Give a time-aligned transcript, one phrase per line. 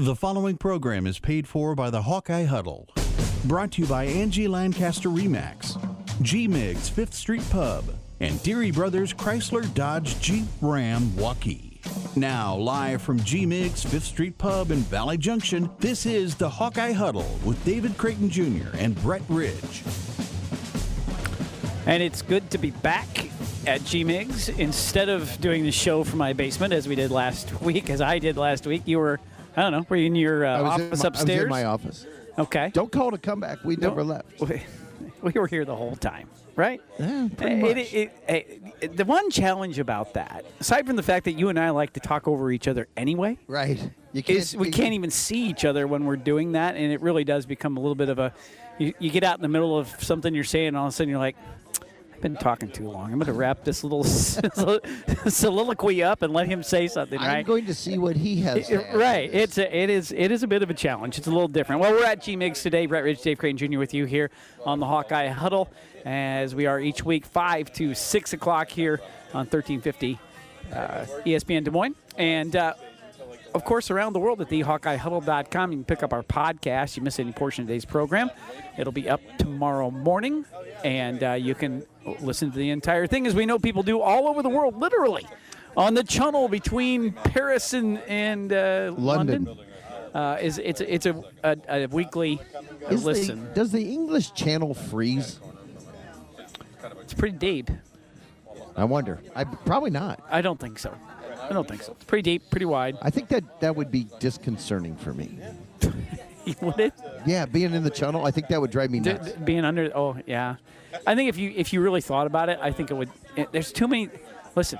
[0.00, 2.88] The following program is paid for by the Hawkeye Huddle.
[3.44, 5.76] Brought to you by Angie Lancaster Remax,
[6.22, 7.84] G Migs Fifth Street Pub,
[8.18, 12.16] and Deery Brothers Chrysler Dodge Jeep Ram Waukee.
[12.16, 16.92] Now, live from G Migs Fifth Street Pub in Valley Junction, this is the Hawkeye
[16.92, 18.74] Huddle with David Creighton Jr.
[18.78, 19.82] and Brett Ridge.
[21.84, 23.28] And it's good to be back
[23.66, 27.60] at G Migs instead of doing the show from my basement as we did last
[27.60, 28.82] week, as I did last week.
[28.86, 29.20] You were,
[29.56, 31.30] I don't know, were you in your uh, office in my, upstairs?
[31.30, 32.06] I was in my office.
[32.38, 32.70] Okay.
[32.72, 33.58] Don't call to come back.
[33.64, 34.40] We never left.
[34.40, 34.62] We,
[35.22, 36.80] we were here the whole time, right?
[36.98, 37.94] Yeah, pretty It- much.
[37.94, 41.58] it- it- it- the one challenge about that, aside from the fact that you and
[41.58, 43.90] I like to talk over each other anyway, Right.
[44.12, 47.22] You is we can't even see each other when we're doing that, and it really
[47.24, 48.32] does become a little bit of a.
[48.78, 50.92] You, you get out in the middle of something you're saying, and all of a
[50.92, 51.36] sudden you're like,
[51.80, 51.89] "I've
[52.20, 53.12] been talking too long.
[53.12, 54.04] I'm going to wrap this little
[55.28, 58.68] soliloquy up and let him say something." I'm going to see what he has.
[58.68, 59.30] to Right.
[59.32, 61.18] It's a, it is it is a bit of a challenge.
[61.18, 61.80] It's a little different.
[61.80, 62.86] Well, we're at G Migs today.
[62.86, 63.78] Brett Ridge, Dave Creighton Jr.
[63.78, 64.30] with you here
[64.64, 65.70] on the Hawkeye Huddle,
[66.04, 69.00] as we are each week five to six o'clock here
[69.32, 70.18] on 1350
[70.72, 70.76] uh,
[71.24, 72.56] ESPN Des Moines, and.
[72.56, 72.74] Uh,
[73.54, 75.72] of course, around the world at thehawkeyehuddle.com.
[75.72, 76.96] You can pick up our podcast.
[76.96, 78.30] You miss any portion of today's program,
[78.78, 80.44] it'll be up tomorrow morning,
[80.84, 81.84] and uh, you can
[82.20, 85.26] listen to the entire thing, as we know people do all over the world, literally,
[85.76, 89.44] on the channel between Paris and and uh, London.
[89.44, 89.66] London.
[90.14, 93.52] Uh, is it's it's a, a, a weekly uh, Is the- listen.
[93.54, 95.38] does the English channel freeze?
[97.02, 97.70] It's pretty deep.
[98.76, 99.20] I wonder.
[99.36, 100.20] I probably not.
[100.28, 100.92] I don't think so.
[101.42, 101.92] I don't think so.
[101.92, 102.96] It's pretty deep, pretty wide.
[103.02, 105.38] I think that that would be disconcerting for me.
[106.62, 106.92] Would it?
[107.26, 109.32] Yeah, being in the channel, I think that would drive me nuts.
[109.32, 110.56] d- being under oh yeah
[111.06, 113.50] i think if you if you really thought about it i think it would it,
[113.52, 114.08] there's too many
[114.56, 114.78] listen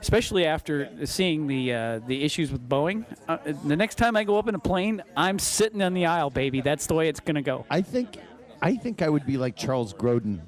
[0.00, 4.38] especially after seeing the uh, the issues with boeing uh, the next time i go
[4.38, 7.34] up in a plane i'm sitting on the aisle baby that's the way it's going
[7.34, 8.18] to go I think,
[8.62, 10.40] I think I would be like Charles Grodin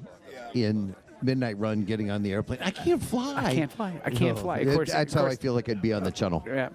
[0.53, 2.59] in Midnight Run, getting on the airplane.
[2.63, 3.35] I can't fly.
[3.45, 4.01] I can't fly.
[4.03, 4.57] I can't fly.
[4.59, 6.43] Of course- that's of how I feel like I'd be on the channel.
[6.47, 6.69] yeah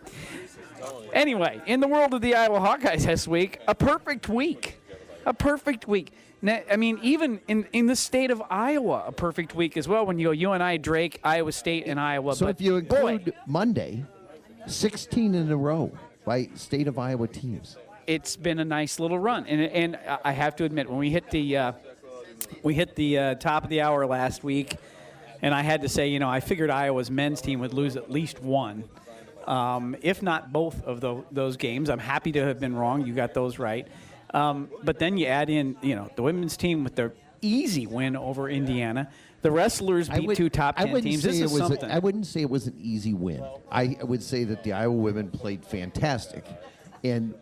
[1.12, 4.80] anyway in the world of the iowa hawkeyes this week a perfect week
[5.24, 6.12] a perfect week
[6.70, 10.06] I mean, even in, in the state of Iowa, a perfect week as well.
[10.06, 12.36] When you go, you and I, Drake, Iowa State, and Iowa.
[12.36, 14.04] So but if you boy, include Monday,
[14.66, 15.90] 16 in a row
[16.24, 17.76] by state of Iowa teams.
[18.06, 21.30] it's been a nice little run, and and I have to admit, when we hit
[21.30, 21.72] the uh,
[22.62, 24.76] we hit the uh, top of the hour last week,
[25.42, 28.10] and I had to say, you know, I figured Iowa's men's team would lose at
[28.10, 28.84] least one,
[29.46, 31.88] um, if not both of tho- those games.
[31.90, 33.06] I'm happy to have been wrong.
[33.06, 33.86] You got those right,
[34.34, 37.12] um, but then you add in, you know, the women's team with their
[37.42, 39.08] easy win over Indiana.
[39.42, 41.22] The wrestlers beat would- two top ten teams.
[41.22, 41.60] This it is was.
[41.60, 41.90] something.
[41.90, 43.44] A, I wouldn't say it was an easy win.
[43.70, 46.44] I would say that the Iowa women played fantastic,
[47.04, 47.34] and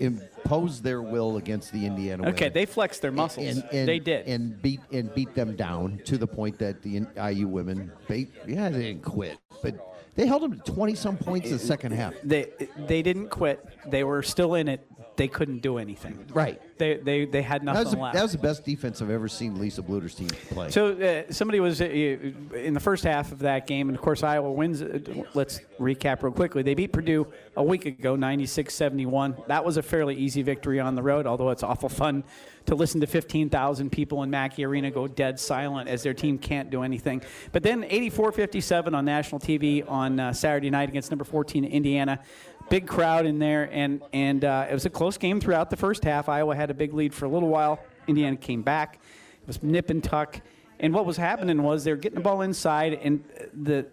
[0.00, 2.22] imposed their will against the Indiana.
[2.22, 2.34] Women.
[2.34, 2.54] Okay, women.
[2.54, 3.46] they flexed their muscles.
[3.46, 4.26] And, and, they did.
[4.28, 8.68] and beat and beat them down to the point that the IU women, they, yeah,
[8.68, 9.74] they didn't quit, but
[10.18, 12.12] they held them to twenty some points in the second half.
[12.22, 13.64] they they didn't quit.
[13.86, 14.86] They were still in it.
[15.16, 16.26] They couldn't do anything.
[16.32, 16.60] Right.
[16.78, 18.14] They they, they had That nothing was, the, left.
[18.16, 20.70] that was the best defense I've ever seen Lisa Bluder's team play.
[20.70, 24.22] so uh, somebody was uh, in the first half of that game, and of course
[24.22, 24.80] Iowa wins.
[24.82, 25.00] Uh,
[25.34, 26.62] let's recap real quickly.
[26.62, 29.46] They beat Purdue a week ago, 96-71.
[29.46, 32.24] That was a fairly easy victory on the road, although it's awful fun
[32.66, 36.70] to listen to 15,000 people in Mackey Arena go dead silent as their team can't
[36.70, 37.22] do anything.
[37.52, 42.20] But then 84-57 on national TV on uh, Saturday night against number 14 Indiana.
[42.68, 46.04] Big crowd in there, and and uh, it was a close game throughout the first
[46.04, 46.28] half.
[46.28, 47.80] Iowa had a big lead for a little while.
[48.06, 49.00] Indiana came back.
[49.40, 50.42] It was nip and tuck.
[50.78, 53.24] And what was happening was they were getting the ball inside, and
[53.54, 53.86] the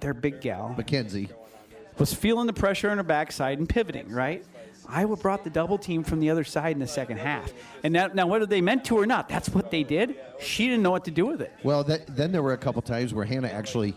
[0.00, 1.28] their big gal Mackenzie.
[1.98, 4.44] was feeling the pressure on her backside and pivoting, right?
[4.88, 7.52] Iowa brought the double team from the other side in the second half.
[7.84, 10.16] And now, now whether they meant to or not, that's what they did.
[10.40, 11.52] She didn't know what to do with it.
[11.62, 13.94] Well, that, then there were a couple times where Hannah actually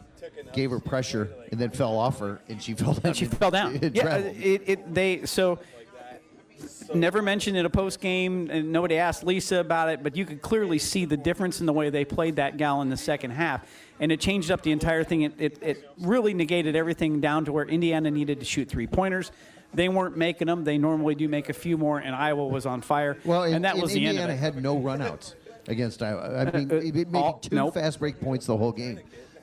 [0.52, 3.06] gave her pressure and then fell off her, and she fell down.
[3.06, 3.80] And she fell down.
[3.94, 5.60] Yeah, it, it, they so
[6.94, 10.42] never mentioned in a post game, and nobody asked Lisa about it, but you could
[10.42, 13.66] clearly see the difference in the way they played that gal in the second half,
[14.00, 15.22] and it changed up the entire thing.
[15.24, 19.32] It, it, it really negated everything down to where Indiana needed to shoot three pointers.
[19.74, 20.64] They weren't making them.
[20.66, 23.18] They normally do make a few more, and Iowa was on fire.
[23.24, 25.36] well, and, that and was the end Indiana had no runouts
[25.68, 26.46] against Iowa.
[26.46, 27.74] I mean, Uh, it it made all- two nope.
[27.74, 29.00] fast break points the whole game,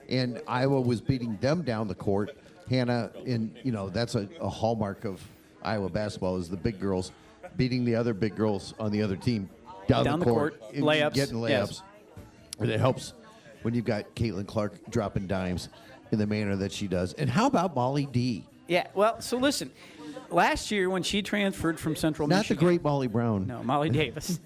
[0.08, 2.36] and Iowa was beating them down the court.
[2.68, 5.22] Hannah, and you know, that's a, a hallmark of
[5.62, 7.12] Iowa basketball is the big girls
[7.56, 9.48] beating the other big girls on the other team
[9.86, 11.48] down, Down the court, and layups, getting layups.
[11.48, 11.82] yes.
[12.58, 13.14] And it helps
[13.62, 15.68] when you've got Caitlin Clark dropping dimes
[16.12, 17.12] in the manner that she does.
[17.14, 18.44] And how about Molly D?
[18.66, 19.70] Yeah, well, so listen.
[20.30, 22.56] last year when she transferred from Central Michigan Not Michigan.
[22.58, 23.46] the great Molly Brown.
[23.46, 24.38] No, Molly Davis.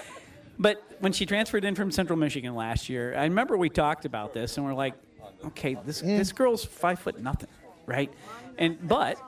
[0.58, 4.34] but when she transferred in from Central Michigan last year, I remember we talked about
[4.34, 4.94] this and we're like,
[5.46, 7.48] okay, this this girl's five foot nothing,
[7.86, 8.12] right?
[8.58, 9.18] And but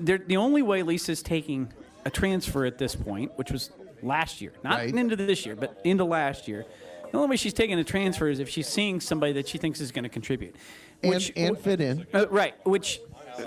[0.00, 1.72] the only way Lisa's taking
[2.04, 3.70] a transfer at this point, which was
[4.02, 4.94] last year, not Right.
[4.94, 6.64] into this year, but into last year.
[7.10, 9.80] The only way she's taking a transfer is if she's seeing somebody that she thinks
[9.80, 10.54] is going to contribute,
[11.02, 12.06] And, which and fit in.
[12.12, 13.00] uh, right, which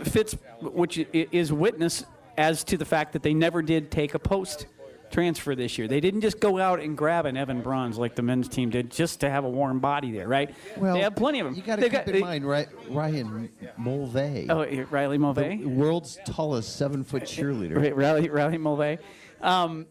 [0.03, 2.03] fits, which is witness
[2.37, 4.65] as to the fact that they never did take a post
[5.11, 5.87] transfer this year.
[5.87, 8.91] They didn't just go out and grab an Evan Brauns like the men's team did
[8.91, 10.53] just to have a warm body there, right?
[10.77, 11.55] Well, they have plenty of them.
[11.55, 15.57] You got to They've keep got- in mind, right, Ryan Mulvey, Oh, Riley the Mulvey.
[15.65, 17.77] world's tallest seven foot cheerleader.
[17.77, 18.97] Right, Riley, Riley Mulvey.
[19.41, 19.85] Um,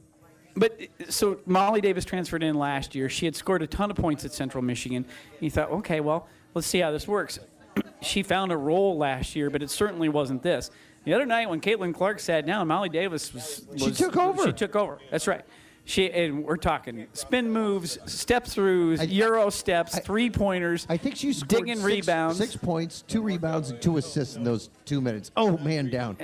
[0.57, 0.79] but
[1.09, 3.09] so Molly Davis transferred in last year.
[3.09, 5.05] She had scored a ton of points at Central Michigan.
[5.41, 7.39] You thought, okay, well, let's see how this works.
[8.03, 10.71] she found a role last year, but it certainly wasn't this.
[11.09, 14.45] The other night when Caitlin Clark sat down, Molly Davis was, She took over.
[14.45, 14.99] She took over.
[15.11, 15.43] That's right.
[15.87, 20.87] She and we're talking spin moves, step throughs, I- Euro steps, I- three pointers.
[20.87, 22.37] I think she scored digging six, rebounds.
[22.37, 25.31] six points, two rebounds, and two assists in those two minutes.
[25.35, 26.19] Oh man, down.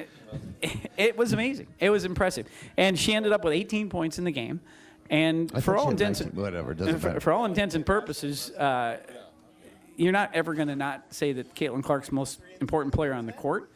[0.99, 1.69] it was amazing.
[1.81, 2.47] It was impressive,
[2.77, 4.61] and she ended up with 18 points in the game.
[5.09, 7.21] And I for thought all she had intents, 19, whatever, it doesn't for, matter.
[7.21, 8.99] for all intents and purposes, uh,
[9.97, 13.33] you're not ever going to not say that Caitlin Clark's most important player on the
[13.33, 13.71] court.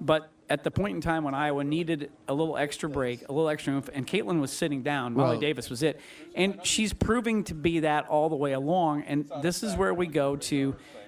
[0.00, 3.48] But at the point in time when Iowa needed a little extra break, a little
[3.48, 6.00] extra oomph, and Caitlin was sitting down, Molly Well- Davis was it,
[6.34, 9.02] and she's proving to be that all the way along.
[9.02, 10.56] And this is where we go to,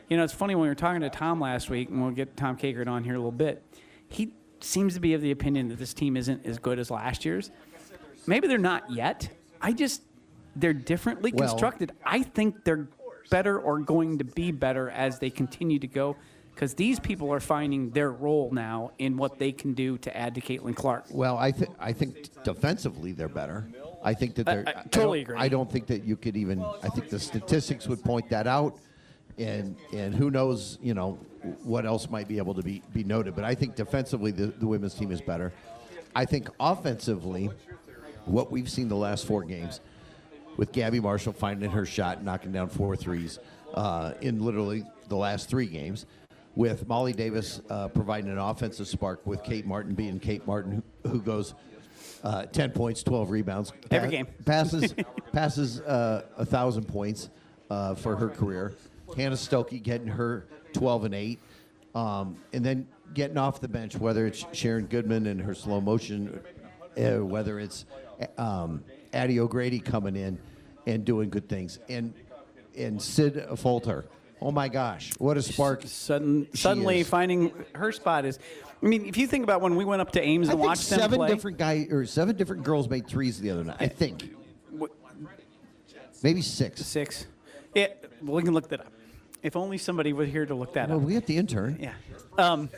[0.09, 2.37] you know, it's funny when we were talking to Tom last week, and we'll get
[2.37, 3.63] Tom Kakert on here a little bit.
[4.09, 7.25] He seems to be of the opinion that this team isn't as good as last
[7.25, 7.51] year's.
[8.27, 9.31] Maybe they're not yet.
[9.61, 10.03] I just
[10.57, 11.93] they're differently Well- constructed.
[12.05, 12.89] I think they're
[13.31, 16.17] better or going to be better as they continue to go
[16.55, 20.35] because these people are finding their role now in what they can do to add
[20.35, 21.07] to Caitlin Clark.
[21.11, 23.67] Well, I think I think defensively they're better.
[24.03, 24.69] I think that I- they're.
[24.69, 25.37] I don't- totally agree.
[25.39, 26.63] I don't think that you could even.
[26.83, 28.79] I think the statistics would point that out,
[29.39, 31.19] and and who knows, you know,
[31.63, 33.35] what else might be able to be be noted.
[33.35, 35.53] But I think defensively the, the women's team is better.
[36.15, 37.51] I think offensively,
[38.27, 39.81] what we've seen the last four games,
[40.57, 43.39] with Gabby Marshall finding her shot, knocking down four threes
[43.75, 46.07] uh, in literally the last three games,
[46.57, 51.11] with Molly Davis uh, providing an offensive spark, with Kate Martin being Kate Martin, who,
[51.11, 51.55] who goes
[52.25, 53.73] uh, 10 points, 12 rebounds.
[53.91, 54.27] Every game.
[54.45, 54.95] Passes,
[55.33, 57.31] passes uh, a 1,000 points
[57.71, 58.75] uh, for her career.
[59.17, 61.39] Hannah Stuelke getting her 12 and 8.
[61.95, 66.41] Um, and then getting off the bench, whether it's Sharon Goodman and her slow motion,
[66.97, 67.85] uh, whether it's
[68.39, 70.39] um, Addie O'Grady coming in
[70.87, 72.15] and doing good things, and
[72.77, 74.05] and Sid Folter.
[74.43, 75.83] Oh my gosh, what a spark!
[75.85, 77.09] Sudden, suddenly is.
[77.09, 78.39] finding her spot is.
[78.83, 80.69] I mean, if you think about when we went up to Ames I and think
[80.69, 83.77] watched them seven play, different guy or seven different girls made threes the other night.
[83.81, 84.35] I think
[86.23, 86.85] maybe six.
[86.87, 87.27] six.
[87.75, 87.89] Yeah,
[88.23, 88.93] we can look that up.
[89.43, 91.05] If only somebody was here to look that Well, up.
[91.05, 91.79] we got the intern.
[91.81, 91.93] Yeah.
[92.39, 92.69] Um,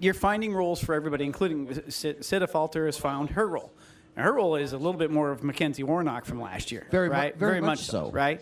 [0.00, 3.72] you're finding roles for everybody, including Syd Affolter has found her role.
[4.16, 6.86] Her role is a little bit more of Mackenzie Warnock from last year.
[6.90, 7.36] Very mu- right?
[7.36, 8.06] very much so.
[8.06, 8.10] so.
[8.12, 8.40] Right?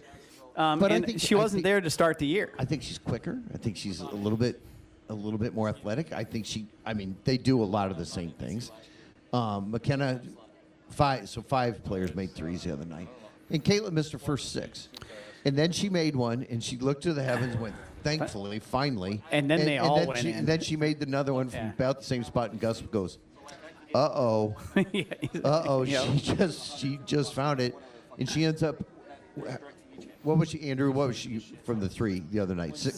[0.56, 2.52] Um, But I and think- she I wasn't think- there to start the year.
[2.58, 3.38] I think she's quicker.
[3.54, 4.60] I think she's a little bit,
[5.08, 6.12] a little bit more athletic.
[6.12, 6.66] I think she.
[6.84, 8.70] I mean, they do a lot of the same things.
[9.32, 10.20] Um, McKenna,
[10.90, 11.28] five.
[11.28, 13.08] So five players made threes the other night,
[13.50, 14.88] and Caitlin missed her first six,
[15.46, 19.50] and then she made one, and she looked to the heavens, went, "Thankfully, finally." And
[19.50, 20.34] then they all then went she, in.
[20.40, 21.72] And then she made another one from Yeah.
[21.72, 23.16] about the same spot, and Gus goes,
[23.94, 24.56] "Uh oh."
[24.92, 25.04] Yeah.
[25.42, 26.04] Uh oh, Yeah.
[26.16, 27.74] she just she just found it,
[28.18, 28.76] and she ends up.
[30.22, 30.90] What was she, Andrew?
[30.92, 32.76] What was she from the three the other night?
[32.76, 32.96] Six,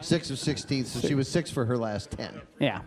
[0.00, 0.84] six of sixteen.
[0.84, 2.40] So she was six for her last ten.
[2.58, 2.82] Yeah,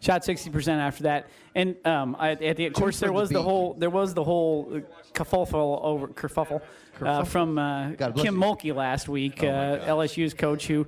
[0.00, 3.12] shot sixty percent after that, and um, I, at the of course for there the
[3.14, 3.44] was the beat.
[3.44, 4.80] whole there was the whole uh,
[5.12, 7.26] kerfuffle over kerfuffle, uh, Kerfuffle.
[7.26, 8.44] from uh, God bless Kim you.
[8.44, 10.86] Oh Mulkey last week, uh, LSU's coach who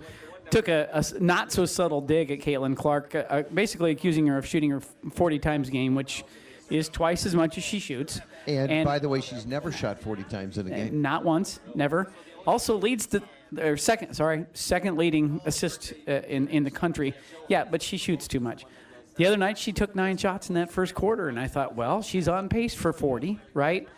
[0.50, 4.26] took a, a s- not so subtle dig at Caitlin Clark, uh, uh, basically accusing
[4.28, 4.81] her of shooting her
[5.12, 6.25] forty times a game, which
[6.71, 8.21] is twice as much as she shoots.
[8.47, 11.01] And, by the way, she's never shot forty times in a game.
[11.03, 12.11] Not once, never.
[12.47, 13.23] Also leads the
[13.59, 17.15] or second, sorry, second leading assist uh, in in the country.
[17.49, 18.65] Yeah, but she shoots too much.
[19.17, 22.03] The other night she took nine shots in that first quarter, and I thought, well,
[22.03, 23.89] she's on pace for 40, right?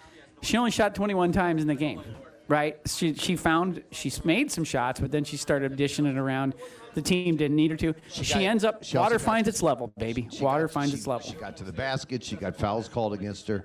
[0.43, 2.03] She only shot 21 times in the game,
[2.49, 2.79] right?
[2.87, 6.55] She she found she made some shots, but then she started dishing it around.
[6.95, 7.95] The team didn't need her to.
[8.09, 8.85] She, got- ends up.
[8.85, 10.29] she water finds its level, baby.
[10.31, 11.26] She water got- finds she- its level.
[11.29, 12.23] She got to the basket.
[12.23, 13.65] She got fouls called against her,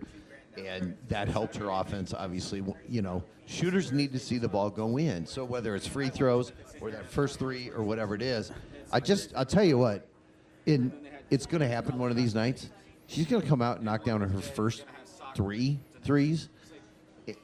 [0.57, 2.13] and that helped her offense.
[2.13, 5.25] Obviously, you know, shooters need to see the ball go in.
[5.25, 8.51] So whether it's free throws or that first three or whatever it is,
[8.91, 10.07] I just I'll tell you what,
[10.67, 10.91] and
[11.29, 12.69] it's going to happen one of these nights.
[13.07, 14.85] She's going to come out and knock down her first
[15.35, 16.49] three threes,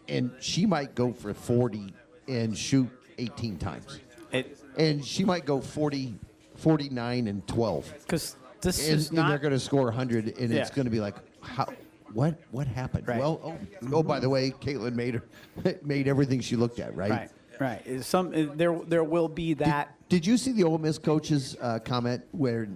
[0.08, 1.94] and she might go for 40
[2.28, 4.00] and shoot 18 times.
[4.32, 6.16] It And she might go 40,
[6.56, 7.94] 49 and 12.
[8.04, 11.00] because this And, is and they're going to score 100, and it's going to be
[11.00, 11.68] like, how?
[12.14, 13.08] What what happened?
[13.08, 13.20] Right.
[13.20, 13.58] Well, oh,
[13.92, 15.24] oh, by the way, Caitlin made her
[15.84, 17.12] made everything she looked at, right?
[17.60, 18.04] Right, right.
[18.04, 19.94] Some there there will be that.
[20.10, 22.70] Did you see the Ole Miss coach's uh, comment where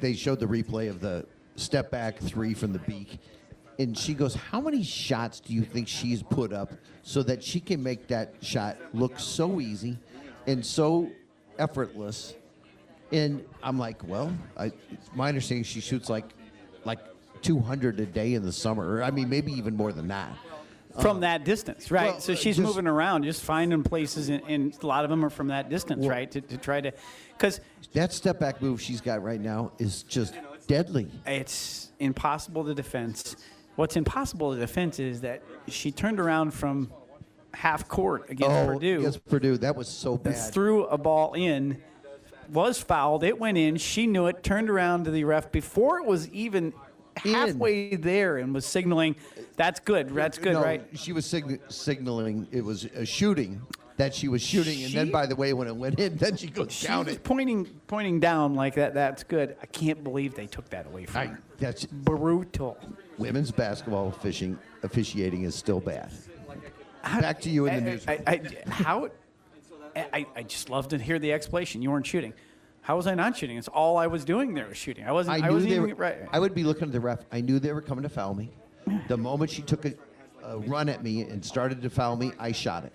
[0.00, 3.18] they showed the replay of the step back three from the beak?
[3.78, 6.72] And she goes, How many shots do you think she's put up
[7.02, 9.98] so that she can make that shot look so easy
[10.46, 11.10] and so
[11.58, 12.34] effortless?
[13.10, 16.26] And I'm like, Well, I, it's my understanding she shoots like
[16.84, 16.98] like
[17.42, 18.96] 200 a day in the summer.
[18.96, 20.30] Or, I mean, maybe even more than that.
[21.00, 22.12] from that distance, right?
[22.12, 25.10] well, so uh, she's just- moving around, just finding places, and, and a lot of
[25.10, 26.30] them are from that distance, Well- right?
[26.32, 26.92] To, to try to,
[27.36, 27.60] because
[27.92, 30.34] That step back move she's got right now is just
[30.66, 31.08] deadly.
[31.26, 33.36] it's impossible to defense.
[33.76, 36.92] What's impossible to defense is that she turned around from
[37.54, 40.36] half court against Purdue against Purdue, that was so bad.
[40.52, 41.80] threw a ball in,
[42.52, 43.22] was fouled.
[43.24, 43.76] It went in.
[43.76, 44.42] She knew it.
[44.42, 46.72] Turned around to the ref before it was even.
[47.16, 49.16] Halfway there, and was signaling,
[49.56, 50.10] "That's good.
[50.14, 53.60] That's good, no, right?" She was sign- signaling it was a shooting
[53.96, 56.36] that she was shooting, and then She- by the way, when it went in, then
[56.36, 57.24] she goes She down was it.
[57.24, 58.94] pointing pointing down like that.
[58.94, 59.56] That's good.
[59.62, 61.40] I can't believe they took that away from I, her.
[61.58, 62.78] that's Brutal.
[63.18, 66.10] women's basketball fishing officiating is still bad.
[67.02, 68.04] Back to you in the news.
[68.08, 68.32] I, I,
[68.66, 69.08] I- how?
[69.96, 71.82] I, I just love to hear the explanation.
[71.82, 72.32] You weren't shooting.
[72.82, 73.56] How was I not shooting?
[73.56, 75.04] It's all I was doing there was shooting.
[75.04, 75.42] I wasn't.
[75.42, 76.16] I, I knew wasn't they even were, right.
[76.32, 77.20] I would be looking at the ref.
[77.30, 78.50] I knew they were coming to foul me.
[79.08, 79.94] The moment she took a,
[80.42, 82.92] a run at me and started to foul me, I shot it.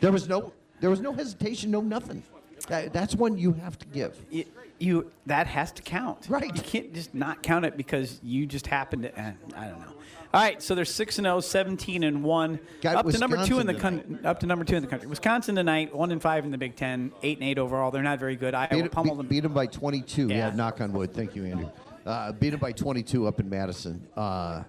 [0.00, 2.22] There was no there was no hesitation, no nothing.
[2.68, 4.16] That, that's one you have to give.
[4.30, 4.44] you,
[4.78, 6.26] you that has to count.
[6.28, 6.44] Right.
[6.54, 9.18] You can't just not count it because you just happened to.
[9.20, 9.86] eh, I don't know.
[10.32, 13.60] All right, so they're six and 0, 17 and one, Got up to number two
[13.60, 15.06] in the Wisconsin con- up to number two in the country.
[15.08, 17.92] Wisconsin tonight, one and five in the Big Ten, eight and eight overall.
[17.92, 18.52] They're not very good.
[18.52, 19.28] I Beat, pummeled them.
[19.28, 20.26] beat them by 22.
[20.26, 20.34] Yeah.
[20.48, 20.50] Yeah.
[20.56, 21.14] knock on wood.
[21.14, 21.70] Thank you, Andrew.
[22.04, 24.04] Uh, beat them by 22 up in Madison.
[24.16, 24.64] Uh,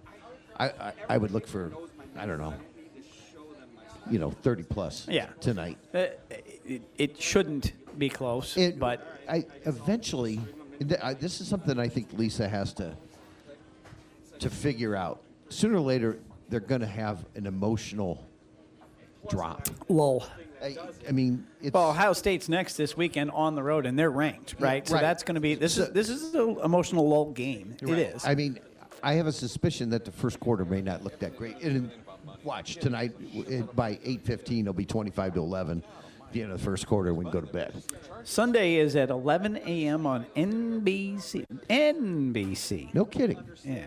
[0.59, 1.71] I, I, I would look for,
[2.15, 2.53] I don't know,
[4.09, 5.27] you know, 30 plus Yeah.
[5.39, 5.79] tonight.
[5.93, 6.05] Uh,
[6.65, 10.39] it, it shouldn't be close, It- but I eventually,
[10.79, 12.95] th- I, this is something I think Lisa has to
[14.39, 15.21] to figure out.
[15.49, 18.23] Sooner or later, they're going to have an emotional
[19.29, 19.67] drop.
[19.87, 20.27] lull.
[20.61, 24.09] I, I mean, it's Well, Ohio State's next this weekend on the road, and they're
[24.11, 24.85] ranked, right?
[24.87, 25.01] so right.
[25.01, 27.75] that's going to be this So- is this is an emotional lull game.
[27.81, 28.25] It is.
[28.25, 28.59] I mean,
[29.03, 31.61] I have a suspicion that the first quarter may not look that great.
[31.61, 31.91] And
[32.43, 35.83] watch tonight it, by 8:15, it'll be 25 to 11.
[36.31, 37.81] The end of the first quarter, we can go to bed.
[38.23, 40.05] Sunday is at 11 a.m.
[40.05, 41.45] on NBC.
[41.69, 42.93] NBC.
[42.93, 43.41] No kidding.
[43.63, 43.85] Yeah.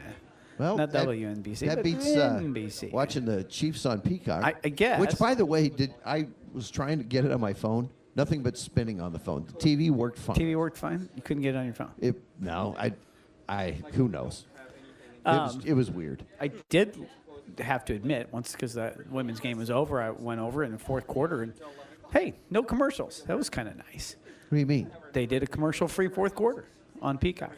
[0.59, 1.67] Well, not that- WNBC.
[1.67, 2.91] That but beats uh, NBC.
[2.93, 4.45] watching the Chiefs on Peacock.
[4.45, 4.99] I- I guess.
[5.01, 7.91] Which, by the way, did I was trying to get it on my phone.
[8.17, 9.45] Nothing but spinning on the phone.
[9.47, 10.35] The TV worked fine.
[10.35, 11.09] TV worked fine.
[11.15, 11.93] You couldn't get it on your phone.
[12.01, 12.93] It, no, I,
[13.49, 13.73] I.
[13.93, 14.47] Who knows?
[15.25, 16.25] It, Um, was, it was weird.
[16.41, 16.99] I did
[17.59, 20.79] have to admit once because the women's game was over, I went over in the
[20.79, 21.53] fourth quarter and
[22.13, 23.23] hey, no commercials.
[23.27, 24.17] That was kind of nice.
[24.49, 24.91] What do you mean?
[25.13, 26.65] They did a commercial-free fourth quarter
[27.03, 27.53] on Peacock.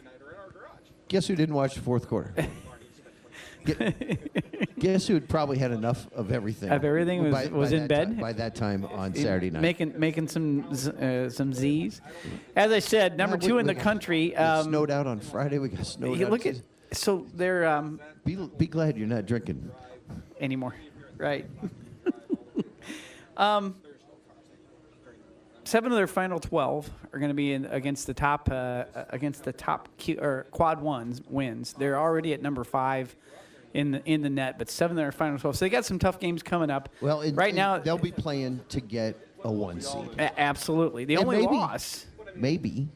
[1.07, 2.33] Guess who didn't watch the fourth quarter?
[4.79, 6.69] Guess who had probably had enough of everything?
[6.71, 8.15] Of everything was- was in bed?
[8.15, 9.61] ti- by that time on Saturday night.
[9.61, 10.65] Making making some
[10.99, 12.01] uh, some Z's.
[12.55, 14.35] As I said, number Yeah, we- two in the got- country.
[14.35, 15.59] Um, snowed out on Friday.
[15.59, 16.31] We got snowed you out.
[16.31, 16.55] look at
[16.91, 19.69] so they're um, Be, be glad you're not drinking.
[20.39, 20.73] anymore,
[21.17, 21.45] right?
[23.37, 23.75] um,
[25.71, 29.43] seven of their final twelve are going to be in against the top uh, against
[29.43, 31.73] the top Q, or quad ones wins.
[31.73, 33.15] They're already at number five
[33.73, 35.55] in the in the net, but seven of their final twelve.
[35.55, 36.89] So they got some tough games coming up.
[37.01, 40.09] Well, right now they'll be playing to get a one seed.
[40.19, 42.05] a- absolutely the And only maybe- loss.
[42.35, 42.87] Maybe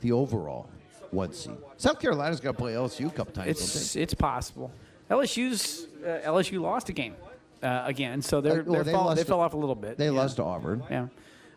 [0.00, 0.68] the overall
[1.10, 1.56] one seed.
[1.76, 3.48] South Carolina's got to play LSU a couple times.
[3.50, 4.70] It's it's possible.
[5.10, 7.14] LSU's uh, LSU lost a game
[7.62, 9.74] uh, again, so they're, Uh, well, they're they fall, they to- fell off a little
[9.74, 9.96] bit.
[9.98, 10.06] they?
[10.08, 10.20] They yeah.
[10.20, 11.08] lost to Auburn, Yeah.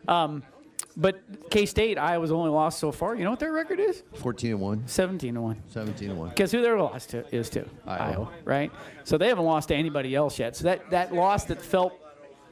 [0.08, 0.42] Um,
[0.96, 3.14] but K State, Iowa's only lost so far.
[3.14, 4.02] You know what their record is?
[4.14, 5.62] 14 and one, 17 to 1.
[5.68, 6.32] 17 and one.
[6.34, 7.66] Guess who their loss to is to?
[7.86, 8.30] Iowa.
[8.44, 8.72] right?
[9.04, 10.56] So they haven't lost to anybody else yet.
[10.56, 11.92] So that, that loss that felt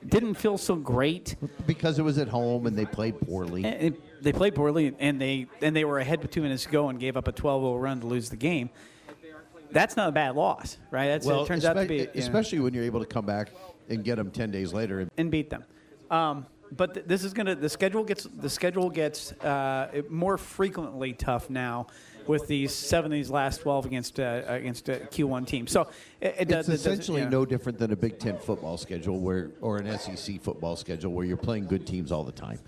[0.06, 1.36] didn't feel so great.
[1.66, 3.64] Because it was at home and they played poorly.
[3.64, 6.88] And they played poorly, and they and they were ahead with two minutes to go
[6.88, 8.70] and gave up a 12-0 run to lose the game.
[9.70, 11.08] That's not a bad loss, right?
[11.08, 13.26] That's, well, it turns out to be you know, especially when you're able to come
[13.26, 13.50] back
[13.88, 15.00] and get them 10 days later.
[15.00, 15.64] And and beat them.
[16.10, 16.46] Um,
[16.76, 21.50] but th- this is gonna the schedule gets the schedule gets uh, more frequently tough
[21.50, 21.86] now
[22.26, 25.70] with these seven of these last twelve against uh, against uh, Q1 teams.
[25.70, 25.88] So
[26.20, 27.28] it, it does It's it does- essentially yeah.
[27.28, 31.26] no different than a Big Ten football schedule where, or an SEC football schedule where
[31.26, 32.58] you're playing good teams all the time.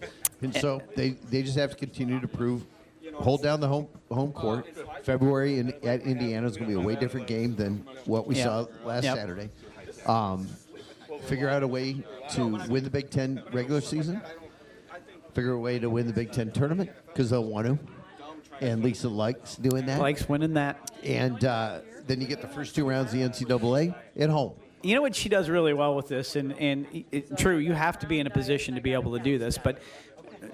[0.43, 2.67] And so they, they just have to continue to prove,
[3.15, 4.67] hold down the home home court.
[5.03, 8.35] February in, at Indiana is going to be a way different game than what we
[8.37, 8.45] Yeah.
[8.45, 9.17] saw last Yep.
[9.17, 9.49] Saturday.
[10.05, 10.47] Um,
[11.23, 11.97] figure out a way
[12.31, 14.21] to win the Big Ten regular season.
[15.35, 17.79] Figure a way to win the Big Ten tournament because they'll want to.
[18.61, 20.01] And Lisa likes doing that.
[20.01, 20.91] likes winning that.
[21.05, 24.55] and uh, then you get the first two rounds of the NCAA at home.
[24.83, 27.99] You know what she does really well with this, and and it, true, you have
[27.99, 29.83] to be in a position to be able to do this, but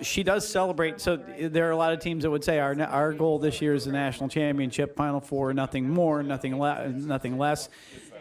[0.00, 1.00] she does celebrate.
[1.00, 3.74] So there are a lot of teams that would say our our goal this year
[3.74, 7.68] is the national championship, Final Four, nothing more, nothing le- nothing less.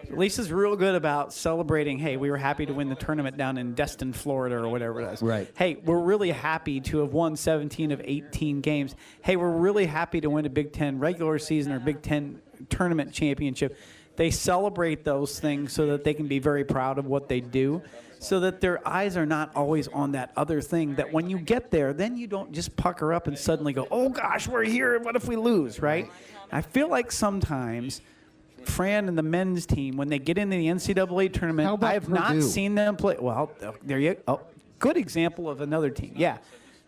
[0.10, 2.00] Lisa's real good about celebrating.
[2.00, 5.14] Hey, we were happy to win the tournament down in Destin, Florida, or whatever it
[5.14, 5.22] is.
[5.22, 5.50] Right.
[5.56, 8.96] Hey, we're really happy to have won 17 of 18 games.
[9.22, 13.14] Hey, we're really happy to win a Big Ten regular season or Big Ten tournament
[13.14, 13.78] championship.
[14.16, 17.82] They celebrate those things so that they can be very proud of what they do,
[18.20, 20.96] so that their eyes are not always on that other thing.
[20.96, 24.10] That when you get there, then you don't just pucker up and suddenly go, oh
[24.10, 25.00] gosh, we're here.
[25.00, 26.12] What if we lose, right?
[26.52, 28.02] I feel like sometimes.
[28.66, 32.10] Fran and the men's team, when they get into the NCAA tournament, about I have
[32.10, 32.42] not Purdue?
[32.42, 33.18] seen them play.
[33.20, 33.52] Well,
[33.84, 34.42] there you oh,
[34.80, 36.14] good example of another team.
[36.16, 36.38] Yeah.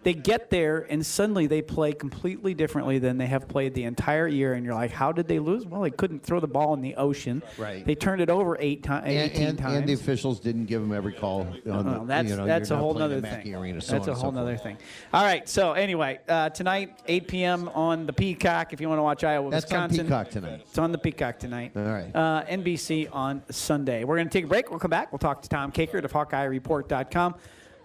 [0.04, 4.28] They get there and suddenly they play completely differently than they have played the entire
[4.28, 4.54] year.
[4.54, 5.66] And you're like, how did they lose?
[5.66, 7.42] Well, they couldn't throw the ball in the ocean.
[7.58, 7.86] Right.
[7.86, 9.76] They turned it over eight times, And, 18 and, times.
[9.76, 11.42] and the officials didn't give them every call.
[11.42, 13.56] On Well, the, that's you know, that's a whole playing other thing.
[13.56, 14.78] Arena, so that's a and so whole other thing.
[15.14, 15.48] All right.
[15.48, 17.70] So anyway, uh, tonight 8 p.m.
[17.70, 18.74] on the Peacock.
[18.74, 20.62] If you want to watch Iowa, That's on Wisconsin, Peacock tonight.
[20.68, 21.72] It's on the Peacock tonight.
[21.76, 22.14] All right.
[22.14, 24.04] Uh, NBC on Sunday.
[24.04, 24.70] We're going to take a break.
[24.70, 25.12] We'll come back.
[25.12, 27.36] We'll talk to Tom Kakert of HawkeyeReport.com.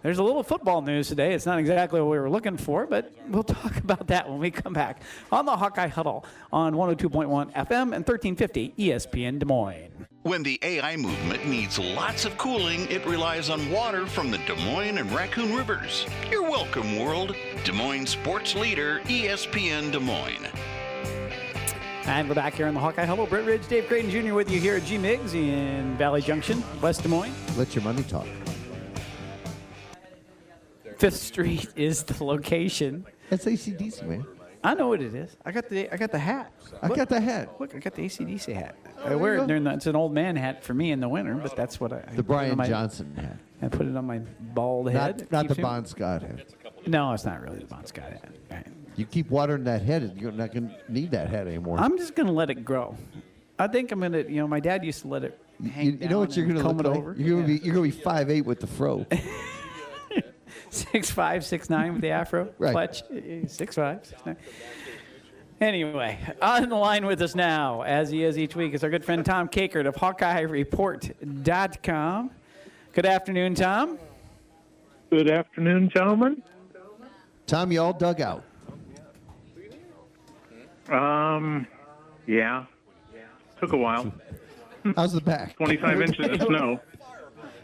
[0.08, 1.34] There's a little football news today.
[1.34, 4.50] It's not exactly what we were looking for, but we'll talk about that when we
[4.50, 10.06] come back on the Hawkeye Huddle on 102.1 FM and 1350 ESPN Des Moines.
[10.22, 14.56] When the AI movement needs lots of cooling, it relies on water from the Des
[14.64, 16.06] Moines and Raccoon Rivers.
[16.30, 17.36] You're welcome, world.
[17.64, 20.46] Des Moines sports leader, ESPN Des Moines.
[22.06, 23.26] And we're back here on the Hawkeye Huddle.
[23.26, 24.32] Britt Ridge, Dave Creighton Jr.
[24.32, 27.34] with you here at G Migs in Valley Junction, West Des Moines.
[27.58, 28.26] Let your money talk.
[30.98, 33.06] Fifth Street is the location.
[33.30, 34.26] That's ACDC, man.
[34.64, 35.36] I know what it is.
[35.44, 36.52] I got the I got the hat.
[36.82, 37.60] I got the hat.
[37.60, 38.74] Look, I got the ACDC hat.
[39.04, 41.34] I wear it during the, it's an old man hat for me in the winter,
[41.34, 41.98] but that's what I.
[41.98, 43.36] I put it The on Brian my- Johnson hat.
[43.62, 44.94] I put it on my bald head.
[45.18, 46.46] Not, It not the keeps me- Bon Scott hat.
[46.86, 48.30] No, it's not really the Bon Scott hat.
[48.50, 48.66] Right.
[48.96, 51.78] You keep watering that head, and you're not going to need that hat anymore.
[51.78, 52.96] I'm just gonna let it grow.
[53.60, 54.18] I think I'm gonna.
[54.22, 55.38] You know, my dad used to let it
[55.72, 56.98] hang you, you know what down you're and going to comb look it like?
[56.98, 57.14] over.
[57.16, 59.06] You're going to be you're going to be five eight with the fro.
[60.70, 62.72] six five, six nine with the afro Right.
[62.72, 63.02] clutch.
[63.46, 64.36] Six five, six nine.
[65.60, 69.04] Anyway, on the line with us now, as he is each week, is our good
[69.04, 72.30] friend Tom Kakert of HawkeyeReport.com.
[72.92, 73.98] Good afternoon, Tom.
[75.10, 76.42] Good afternoon, gentlemen.
[77.46, 78.44] Tom, you all dug out.
[80.90, 81.66] Um,
[82.26, 82.64] yeah,
[83.60, 84.12] took a while.
[84.96, 85.54] How's the back?
[85.56, 86.80] 25 inches of snow.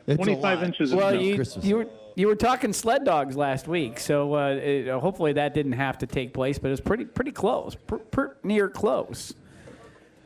[0.07, 0.63] It's a 25 lot.
[0.67, 1.21] inches of Well, snow.
[1.21, 1.87] you, you were
[2.17, 5.99] you were talking sled dogs last week, so uh, it, uh, hopefully that didn't have
[5.99, 9.33] to take place, but it was pretty pretty close, pr- pr- near close.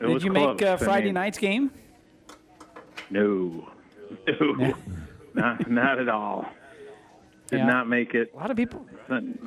[0.01, 0.59] It Did you close.
[0.61, 1.71] make uh, I Friday mean, night's game?
[3.11, 3.69] No,
[4.27, 4.75] no,
[5.35, 6.47] not, not at all.
[7.49, 7.67] Did Yeah.
[7.67, 8.31] not make it.
[8.35, 8.85] A lot of people.
[9.09, 9.41] Sent,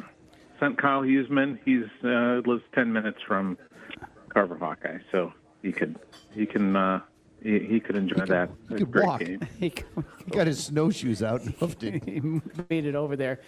[0.60, 1.60] sent Kyle Huseman.
[1.64, 3.58] He's uh, lives 10 minutes from
[4.30, 5.98] Carver Hawkeye, so he could
[6.34, 7.02] he can uh,
[7.42, 8.50] he, he could enjoy that.
[8.70, 9.20] he could great walk.
[9.22, 9.40] game.
[9.60, 9.74] He
[10.26, 12.06] He got his snowshoes out and hoofed it.
[12.70, 13.40] made it over there.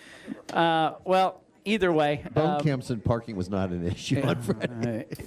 [0.51, 2.23] Uh, well, either way.
[2.34, 5.06] Bone um, and parking was not an issue on Friday.
[5.12, 5.23] uh,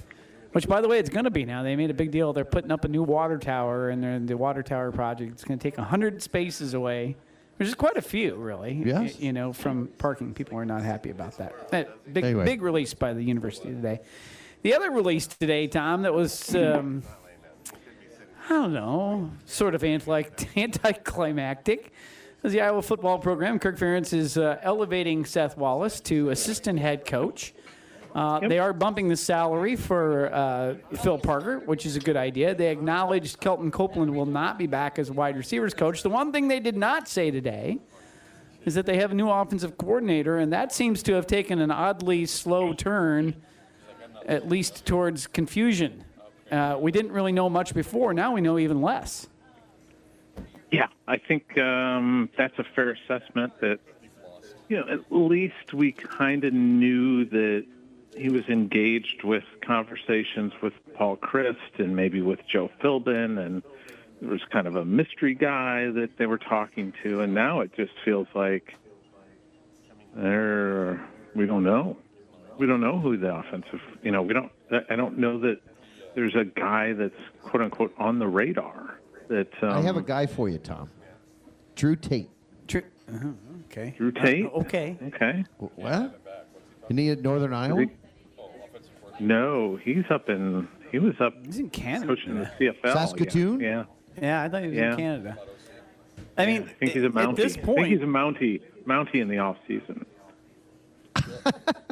[0.53, 1.61] which, by the way, it's going to be now.
[1.63, 2.33] They made a big deal.
[2.33, 5.59] They're putting up a new water tower, and they're- the water tower project is going
[5.59, 7.15] to take 100 spaces away,
[7.57, 8.81] which is quite a few, really.
[8.85, 9.13] Yes.
[9.15, 10.33] y- You know, from parking.
[10.33, 11.53] People are not happy about that.
[11.71, 12.45] Uh, big, Anyway.
[12.45, 13.99] big release by the university today.
[14.63, 16.55] The other release today, Tom, that was.
[16.55, 17.03] Um,
[18.49, 20.23] I don't know, sort of anti-
[20.55, 21.91] anticlimactic.
[22.43, 27.05] As the Iowa football program, Kirk Ferentz is uh, elevating Seth Wallace to assistant head
[27.05, 27.53] coach.
[28.15, 32.55] Uh, They are bumping the salary for uh, Phil Parker, which is a good idea.
[32.55, 36.01] They acknowledged Kelton Copeland will not be back as wide receivers coach.
[36.01, 37.79] The one thing they did not say today
[38.63, 41.69] is that they have a new offensive coordinator, and that seems to have taken an
[41.69, 43.35] oddly slow turn,
[44.25, 46.05] at least towards confusion.
[46.51, 48.13] Uh, we didn't really know much before.
[48.13, 49.27] Now we know even less.
[50.71, 53.79] Yeah, I think um, that's a fair assessment that
[54.67, 57.65] you know, at least we kind of knew that
[58.15, 63.63] he was engaged with conversations with Paul Chryst and maybe with Joe Philbin, and
[64.21, 67.71] there was kind of a mystery guy that they were talking to, and now it
[67.75, 68.73] just feels like
[70.15, 71.97] they're we don't know,
[72.57, 74.51] we don't know who the offensive, you know, we don't.
[74.89, 75.61] I don't know that
[76.17, 78.99] there's a guy that's quote unquote on the radar.
[79.29, 80.89] That um, I have a guy for you, Tom.
[81.75, 82.29] Drew Tate.
[82.67, 82.81] True.
[83.07, 83.27] uh
[83.69, 83.93] Okay.
[83.97, 84.45] Drew Tate.
[84.47, 84.97] Uh, okay.
[85.13, 85.45] Okay.
[85.59, 86.19] Wh- What?
[86.85, 87.85] Isn't he at Northern Iowa?
[89.19, 90.67] No, he's up in.
[90.91, 92.07] He was up He's in Canada.
[92.15, 92.93] coaching the CFL.
[92.93, 93.59] Saskatoon?
[93.59, 93.83] Yeah.
[94.19, 94.91] Yeah, I thought he was Yeah.
[94.93, 95.37] in Canada.
[96.37, 97.29] I mean, I think he's a Mountie.
[97.29, 98.61] at this point, I think he's a Mountie.
[98.87, 100.05] Mountie in the off season.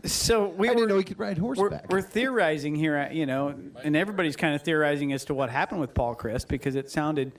[0.06, 1.90] So we I were didn't know he could ride we're, horseback.
[1.90, 5.82] we're theorizing here, uh, you know, and everybody's kind of theorizing as to what happened
[5.82, 7.32] with Paul Chryst because it sounded,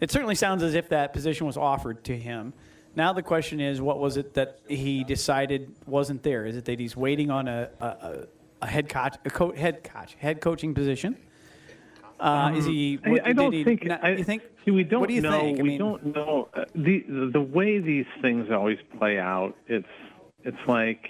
[0.00, 2.54] it certainly sounds as if that position was offered to him.
[2.96, 6.46] Now the question is, what was it that he decided wasn't there?
[6.46, 8.26] Is it that he's waiting on a, a, a-
[8.62, 11.16] a head coach, a co- head coach, head coaching position?
[12.18, 12.98] Uh, is he?
[13.04, 13.84] I, what- I did don't he think.
[13.86, 14.42] not- I, you think?
[14.64, 15.40] See, we don't what do you know.
[15.40, 15.58] think?
[15.58, 19.56] I we mean, don't know uh, the, the the way these things always play out.
[19.66, 19.86] It's
[20.44, 21.08] it's like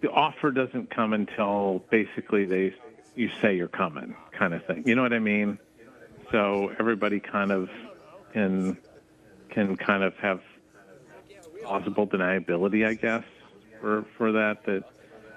[0.00, 2.74] the offer doesn't come until basically they
[3.14, 4.84] you say you're coming, kind of thing.
[4.86, 5.58] You know what I mean?
[6.30, 7.70] So everybody kind of
[8.32, 8.76] can
[9.50, 10.40] can kind of have
[11.62, 13.24] plausible deniability, I guess,
[13.80, 14.64] for for that.
[14.66, 14.84] That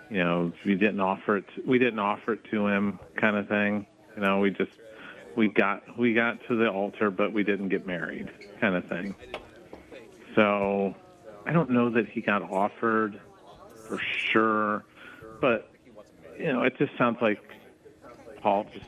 [0.09, 1.45] you know, we didn't offer it.
[1.65, 3.85] We didn't offer it to him, kind of thing.
[4.15, 4.71] You know, we just
[5.35, 9.15] we got we got to the altar, but we didn't get married, kind of thing.
[10.35, 10.95] So
[11.45, 13.19] I don't know that he got offered
[13.89, 13.99] for
[14.31, 14.85] sure,
[15.41, 15.69] but
[16.37, 17.41] you know, it just sounds like
[18.41, 18.85] Paul just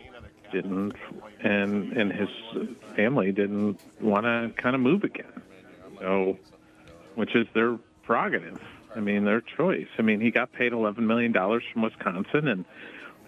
[0.51, 0.93] didn't,
[1.41, 2.29] and and his
[2.95, 5.41] family didn't want to kind of move again.
[5.99, 6.37] So,
[7.15, 8.61] which is their prerogative.
[8.95, 9.87] I mean, their choice.
[9.97, 12.65] I mean, he got paid $11 million from Wisconsin, and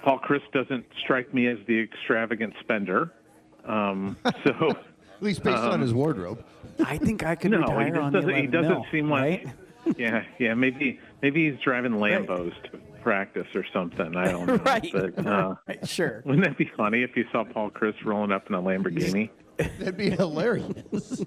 [0.04, 3.12] Paul Chris doesn't strike me as the extravagant spender.
[3.66, 4.72] Um, so,
[5.16, 6.44] At least based on his wardrobe.
[6.84, 8.36] I think I could no, he retire just on the doesn't.
[8.36, 9.46] He doesn't mil, seem like.
[9.46, 9.54] right?
[9.98, 10.54] Yeah, yeah.
[10.54, 14.16] Maybe, maybe he's driving Lambos to practice or something.
[14.16, 14.56] I don't know.
[14.58, 14.88] right.
[14.94, 15.88] But, uh, right.
[15.88, 16.22] Sure.
[16.26, 19.30] wouldn't that be funny if you saw Paul Chryst rolling up in a Lamborghini?
[19.58, 21.24] That'd be hilarious.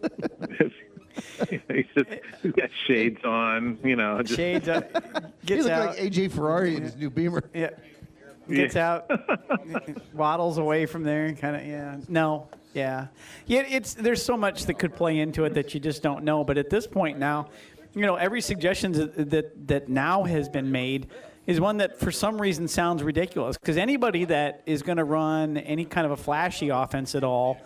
[1.49, 2.11] he's just
[2.43, 4.21] he's got shades on, you know.
[4.23, 4.85] Just, Shades up,
[5.41, 5.87] he gets looked out.
[5.91, 7.43] like AJ Ferrari in his new Beamer.
[7.55, 7.71] yeah.
[8.49, 9.01] Gets Yeah.
[9.09, 9.11] out,
[10.15, 11.97] waddles away from there, and kind of yeah.
[12.09, 13.09] No, yeah,
[13.47, 13.63] yeah.
[13.69, 16.45] It's there's so much that could play into it that you just don't know.
[16.45, 17.49] But at this point now,
[17.97, 21.09] you know, every suggestion that that, that now has been made
[21.47, 23.57] is one that for some reason sounds ridiculous.
[23.57, 27.57] Because anybody that is going to run any kind of a flashy offense at all,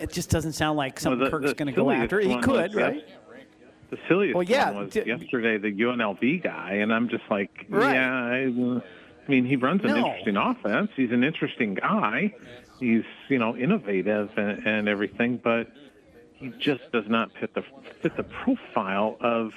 [0.00, 2.20] it just doesn't sound like some Well, the- Kirk's going to go after.
[2.20, 3.04] He could, was right?
[3.90, 7.66] The silliest Well, yeah, one was d- yesterday the UNLV guy, and I'm just like,
[7.68, 7.94] Right.
[7.94, 8.12] yeah.
[8.14, 8.80] I,
[9.26, 9.96] I mean, he runs an No.
[9.96, 10.90] interesting offense.
[10.96, 12.34] He's an interesting guy.
[12.80, 15.68] He's you know innovative and, and everything, but
[16.44, 17.62] he just does not fit the
[18.02, 19.52] fit the profile of.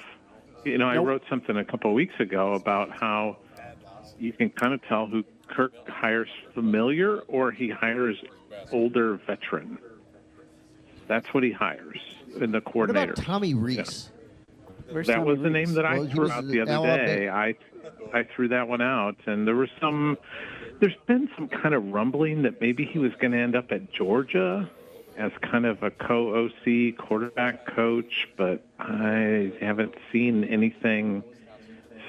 [0.64, 3.36] You know, I wrote something a couple of weeks ago about how
[4.18, 8.16] you can kind of tell who Kirk hires familiar or he hires
[8.72, 9.78] older veteran.
[11.06, 12.00] That's what he hires
[12.40, 12.60] in the coordinator.
[12.60, 13.12] What coordinator.
[13.12, 14.10] about Tommy Rees?
[14.90, 15.68] Where's That Tommy was the Rees?
[15.68, 17.28] name that I Well, threw out the the other Alabama- day.
[17.28, 17.54] I
[18.12, 20.18] I threw that one out, and there was some.
[20.80, 23.92] There's been some kind of rumbling that maybe he was going to end up at
[23.92, 24.68] Georgia
[25.18, 31.22] as kind of a co-OC quarterback coach, but I haven't seen anything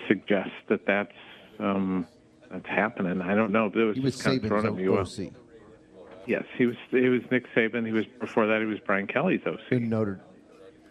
[0.08, 1.12] suggest that that's
[1.60, 2.08] um,
[2.52, 3.22] that's happening.
[3.22, 3.70] I don't know.
[3.70, 5.28] But it was He was just kind of thrown at Saban's me.
[5.28, 5.34] OC
[6.28, 6.76] Yes, he was.
[6.92, 7.86] He was Nick Saban.
[7.86, 8.60] He was before that.
[8.60, 9.60] He was Brian Kelly's OC.
[9.72, 10.20] in Notre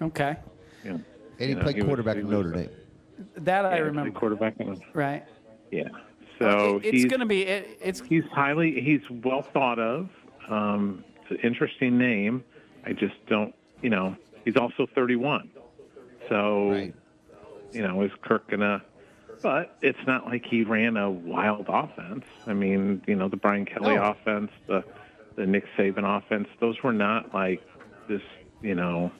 [0.03, 0.37] Okay,
[0.85, 0.93] Yeah.
[0.93, 1.03] And
[1.39, 2.71] he You know, played he quarterback he in was- Notre Dame.
[3.39, 4.11] that I Yeah, remember.
[4.19, 4.55] quarterback.
[4.95, 5.25] Right.
[5.71, 5.89] Yeah.
[6.41, 7.43] So it's going to be.
[7.43, 10.09] It, it's he's highly he's well thought of.
[10.49, 12.45] Um, it's an interesting name.
[12.85, 13.55] I just don't.
[13.83, 15.51] You know, he's also 31.
[16.29, 16.95] So Right.
[17.73, 18.83] you know, is Kirk gonna?
[19.43, 22.25] But it's not like he ran a wild offense.
[22.47, 24.03] I mean, you know, the Brian Kelly No.
[24.11, 24.85] offense, the
[25.37, 27.63] the Nick Saban offense, those were not like
[28.09, 28.23] this,
[28.61, 29.13] you know,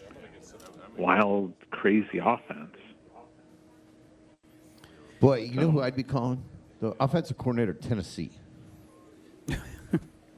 [0.97, 2.75] wild, crazy offense.
[5.21, 6.43] Boy, you know who I'd be calling?
[6.81, 7.81] The offensive coordinator of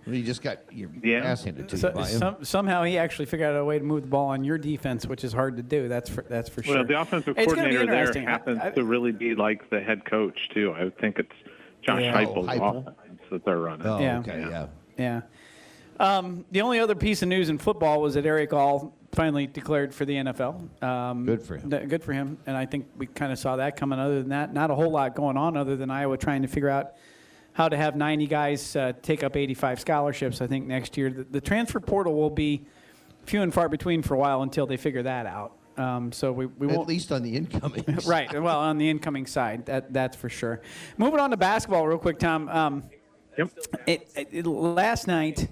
[0.04, 0.20] Tennessee.
[0.20, 1.18] you just got your Yeah.
[1.24, 2.18] ass handed to you so, by him.
[2.18, 5.06] some, somehow he actually figured out a way to move the ball on your defense,
[5.06, 5.88] which is hard to do.
[5.88, 6.76] That's for that's for sure.
[6.76, 8.26] Well, the offensive It's gonna be coordinator there interesting.
[8.26, 10.72] I- happens I- to really be like the head coach too.
[10.76, 11.32] I would think it's
[11.82, 12.24] Josh Yeah.
[12.24, 12.80] Heupel's Oh, Heupel?
[12.88, 13.86] offense that they're running.
[13.86, 14.18] oh, Yeah.
[14.20, 14.66] okay, yeah.
[14.98, 15.20] Yeah.
[15.98, 19.92] Um, the only other piece of news in football was that Erick All finally declared
[19.92, 20.68] for the NFL.
[20.82, 21.68] Um, Good for him.
[21.70, 22.38] th- good for him.
[22.46, 23.98] And I think we kind of saw that coming.
[23.98, 26.70] Other than that, not a whole lot going on other than Iowa trying to figure
[26.70, 26.92] out
[27.52, 30.40] how to have 90 guys uh, take up 85 scholarships.
[30.40, 32.64] I think next year the, the transfer portal will be
[33.26, 35.52] few and far between for a while until they figure that out.
[35.76, 36.80] Um, so we, we won't.
[36.80, 37.84] at least on the incoming.
[38.06, 38.30] right.
[38.40, 40.60] Well, on the incoming side, that that's for sure.
[40.98, 42.48] Moving on to basketball, real quick, Tom.
[42.48, 42.84] Um,
[43.38, 43.50] Yep.
[43.86, 45.48] it, it, it- last night,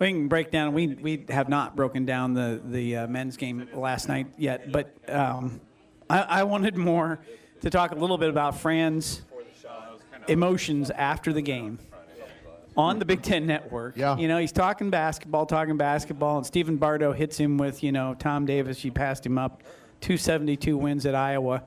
[0.00, 0.74] we can break down.
[0.74, 4.92] We we have not broken down the the uh, men's game last night yet, but
[5.08, 5.60] um,
[6.10, 7.20] I, I wanted more
[7.60, 9.22] to talk a little bit about Fran's
[10.28, 11.78] emotions after the game
[12.76, 13.96] on the Big Ten Network.
[13.96, 14.16] Yeah.
[14.16, 18.14] You know, he's talking basketball, talking basketball, and Stephen Bardo hits him with, you know,
[18.18, 18.84] Tom Davis.
[18.84, 19.62] You passed him up,
[20.00, 21.64] 272 wins at Iowa.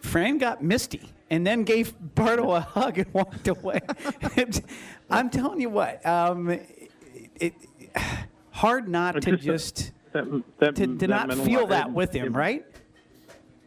[0.00, 1.00] Fran got misty
[1.30, 3.80] and then gave Bardo a hug and walked away.
[5.10, 6.90] I'm telling you what, um, it,
[7.40, 7.54] it,
[8.50, 11.68] hard not to just- just That, that, to, to that not feel lot.
[11.70, 12.64] that It- with him, it- right?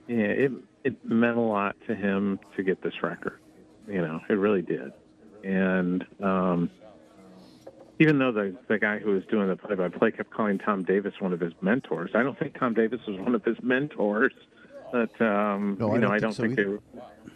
[0.08, 0.52] Yeah, it
[0.86, 3.40] it meant a lot to him to get this record.
[3.88, 4.92] You know, it really did.
[5.44, 6.70] And um,
[8.00, 11.34] even though the the guy who was doing the play-by-play kept calling Tom Davis one
[11.34, 14.34] of his mentors, I don't think Tom Davis was one of his mentors.
[14.92, 16.82] But um, No, you know, don't I think don't so think they, were,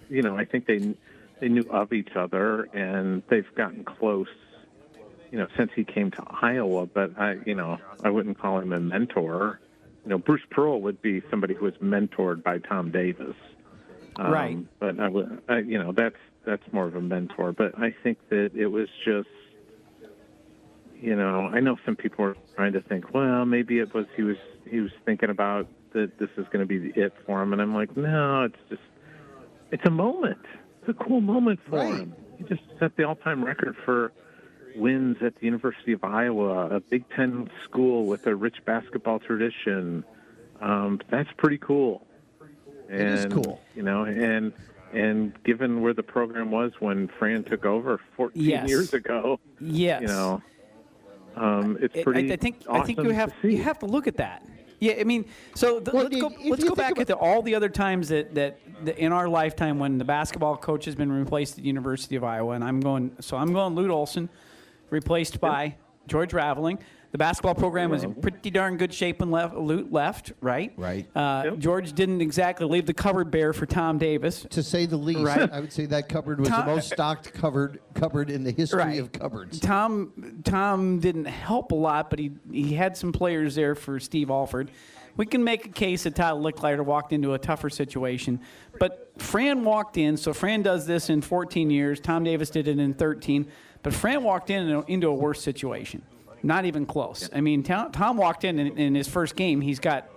[0.10, 0.96] you know, I think they
[1.40, 4.28] they knew of each other and they've gotten close.
[5.32, 8.74] You know, since he came to Iowa, but I, you know, I wouldn't call him
[8.74, 9.62] a mentor.
[10.04, 13.36] You know, Bruce Pearl would be somebody who was mentored by Tom Davis.
[14.18, 14.58] Um, Right.
[14.80, 17.52] But I would, I, you know, that's that's more of a mentor.
[17.52, 19.30] But I think that it was just,
[21.00, 24.24] you know, I know some people are trying to think, well, maybe it was he
[24.24, 24.38] was
[24.70, 27.62] he was thinking about that this is going to be the it for him, and
[27.62, 28.82] I'm like, no, it's just,
[29.72, 30.40] it's a moment.
[30.80, 32.00] It's a cool moment for Right.
[32.00, 32.16] him.
[32.38, 34.12] He just set the all-time record for
[34.76, 40.06] wins at the University of Iowa, a Big Ten school with a rich basketball tradition.
[40.62, 42.08] Um, that's pretty cool.
[42.90, 43.62] And, is cool.
[43.76, 44.54] You know, and
[44.94, 48.70] and given where the program was when Fran took over 14 Yes.
[48.70, 50.02] years ago, Yes.
[50.02, 50.42] you know,
[51.36, 52.32] um, it's I- pretty.
[52.32, 54.46] I, think I think you have to you have to look at that.
[54.80, 57.16] Yeah, I mean, so th- Well, let's go if- if let's go back about- into
[57.16, 60.96] all the other times that, that that in our lifetime when the basketball coach has
[60.96, 64.28] been replaced at the University of Iowa, and I'm going so I'm going Lute Olson,
[64.90, 65.76] replaced by
[66.08, 66.80] George Raveling.
[67.12, 70.72] The basketball program was in pretty darn good shape when left, Lute left, right?
[70.78, 71.06] Right.
[71.16, 71.58] Uh, Yep.
[71.60, 74.46] George didn't exactly leave the cupboard bare for Tom Davis.
[74.52, 75.52] To say the least, Right.
[75.52, 78.80] I would say that cupboard was Tom- the most stocked cupboard cupboard in the history
[78.80, 79.00] Right.
[79.00, 79.60] of cupboards.
[79.60, 84.30] Tom Tom didn't help a lot, but he he had some players there for Steve
[84.30, 84.72] Alford.
[85.18, 88.40] We can make a case that Todd Lickliter walked into a tougher situation,
[88.80, 90.16] but Fran walked in.
[90.16, 92.00] So Fran does this in 14 years.
[92.00, 93.48] Tom Davis did it in 13,
[93.84, 96.04] but Fran walked in into a worse situation.
[96.44, 97.30] Not even close.
[97.34, 99.62] I mean, Tom, Tom walked in, in in his first game.
[99.62, 100.08] He's got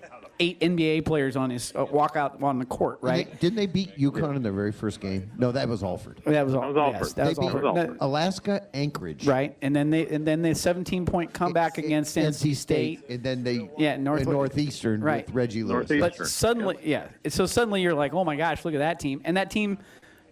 [0.40, 2.98] eight NBA players on his uh, walkout on the court.
[3.02, 3.40] And they- Right.
[3.40, 5.30] didn't they beat UConn in their very first game?
[5.38, 6.20] No, that was Alford.
[6.24, 6.62] That was all.
[6.62, 7.00] That was Alford.
[7.02, 7.64] Yes, that They was beat Alford.
[7.64, 7.96] Alford.
[8.00, 9.26] Alaska Anchorage.
[9.28, 13.04] Right, and then they and then the 17 point comeback against NC State.
[13.08, 15.24] and then they Yeah, North- and Northeastern Right.
[15.26, 15.88] with Reggie Lewis.
[15.90, 16.24] Northeastern.
[16.24, 17.06] But suddenly, yeah.
[17.28, 19.78] So suddenly you're like, oh my gosh, look at that team, and that team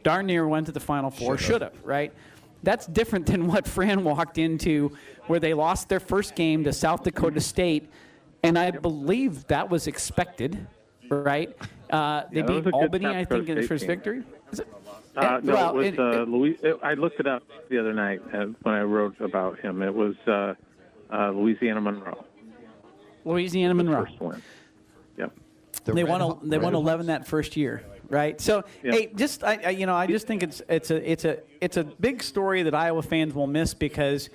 [0.03, 1.39] darn near went to the Final Four.
[1.39, 2.13] Should have, right?
[2.63, 4.97] That's different than what Fran walked into,
[5.27, 7.89] where they lost their first game to South Dakota State,
[8.43, 10.67] and I believe that was expected,
[11.09, 11.57] right?
[11.91, 13.89] Uh, they Yeah, beat Albany, I think, in the first team.
[13.89, 14.23] victory.
[14.53, 14.69] Is it?
[15.15, 16.57] Uh, no, well, it was it- uh, Louis.
[16.63, 19.83] It, I looked it up the other night uh, when I wrote about him.
[19.83, 20.55] It was uh,
[21.13, 22.25] uh, Louisiana Monroe,
[23.25, 24.05] Louisiana Monroe.
[24.07, 24.43] first one.
[25.19, 25.33] Yep.
[25.85, 26.23] The they won.
[26.23, 28.41] A, they won 11 that first year, right?
[28.41, 28.93] So, Yeah.
[28.93, 31.77] hey, just I, I, you know, I just think it's it's a it's a it's
[31.79, 34.29] a big story that Iowa fans will miss because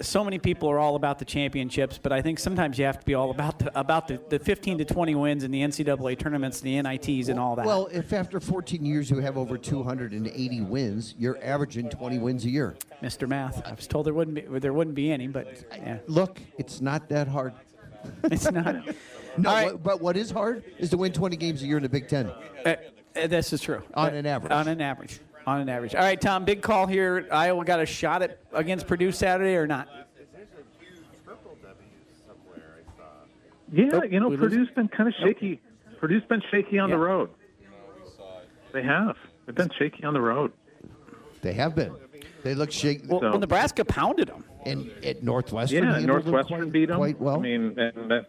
[0.00, 3.04] so many people are all about the championships, but I think sometimes you have to
[3.04, 6.60] be all about the about the, the 15 to 20 wins in the NCAA tournaments,
[6.60, 7.66] the NITs, and all that.
[7.66, 12.50] Well, if after 14 years you have over 280 wins, you're averaging 20 wins a
[12.50, 12.76] year.
[13.02, 13.28] Mr.
[13.28, 16.80] Math, I was told there wouldn't be there wouldn't be any, but yeah, Look, it's
[16.80, 17.52] not that hard.
[18.24, 18.76] it's not.
[19.36, 19.72] No, All right.
[19.72, 22.06] what- but what is hard is to win 20 games a year in the Big
[22.08, 22.30] Ten.
[22.64, 22.76] Uh,
[23.16, 23.82] uh, this is true.
[23.94, 24.52] On an average.
[24.52, 25.20] On an average.
[25.46, 25.94] On an average.
[25.94, 26.44] All right, Tom.
[26.44, 27.26] Big call here.
[27.30, 29.88] Iowa got a shot at against Purdue Saturday or not?
[33.72, 35.60] Yeah, you know, we lose Purdue's been kind of shaky.
[35.98, 37.02] Purdue's been shaky on the Yeah.
[37.02, 37.30] road.
[38.72, 39.16] They have.
[39.46, 40.52] They've been shaky on the road.
[41.42, 41.92] They have been.
[42.42, 43.06] They look shaky.
[43.08, 44.44] Well, So- well, Nebraska pounded them.
[44.64, 47.36] and at Northwestern, Yeah, handled them Northwestern quite, beat them quite well.
[47.36, 48.26] I mean, and that,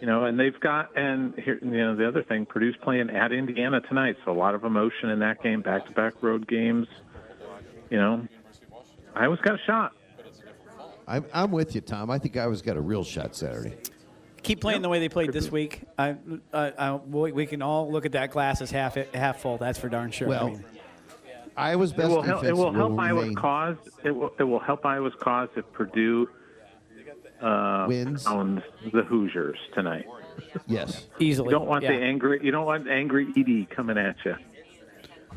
[0.00, 3.32] you know, and they've got and here, you know, the other thing, Purdue's playing at
[3.32, 6.86] Indiana tonight, so a lot of emotion in that game, back-to-back road games.
[7.90, 8.26] You know,
[9.14, 9.92] Iowa's got a shot.
[11.06, 12.10] I'm, I'm with you, Tom.
[12.10, 13.76] I think Iowa's got a real shot Saturday.
[14.42, 15.82] keep playing the way they played this week.
[15.98, 16.16] I,
[16.52, 19.58] I, I, we we can all look at that glass as half half full.
[19.58, 20.28] That's for darn sure.
[20.28, 20.64] I Well, mean,
[21.56, 22.42] Iowa's It best will help.
[22.44, 23.76] It will help Iowa's cause.
[24.02, 24.32] It will.
[24.38, 26.28] It will help Iowa's cause if Purdue
[27.44, 28.26] uh, Wins.
[28.26, 30.06] owns the Hoosiers tonight.
[30.66, 31.06] Yes.
[31.18, 31.48] easily.
[31.48, 31.92] You don't want yeah.
[31.92, 32.40] the angry.
[32.42, 34.36] You don't want angry Edie coming at you.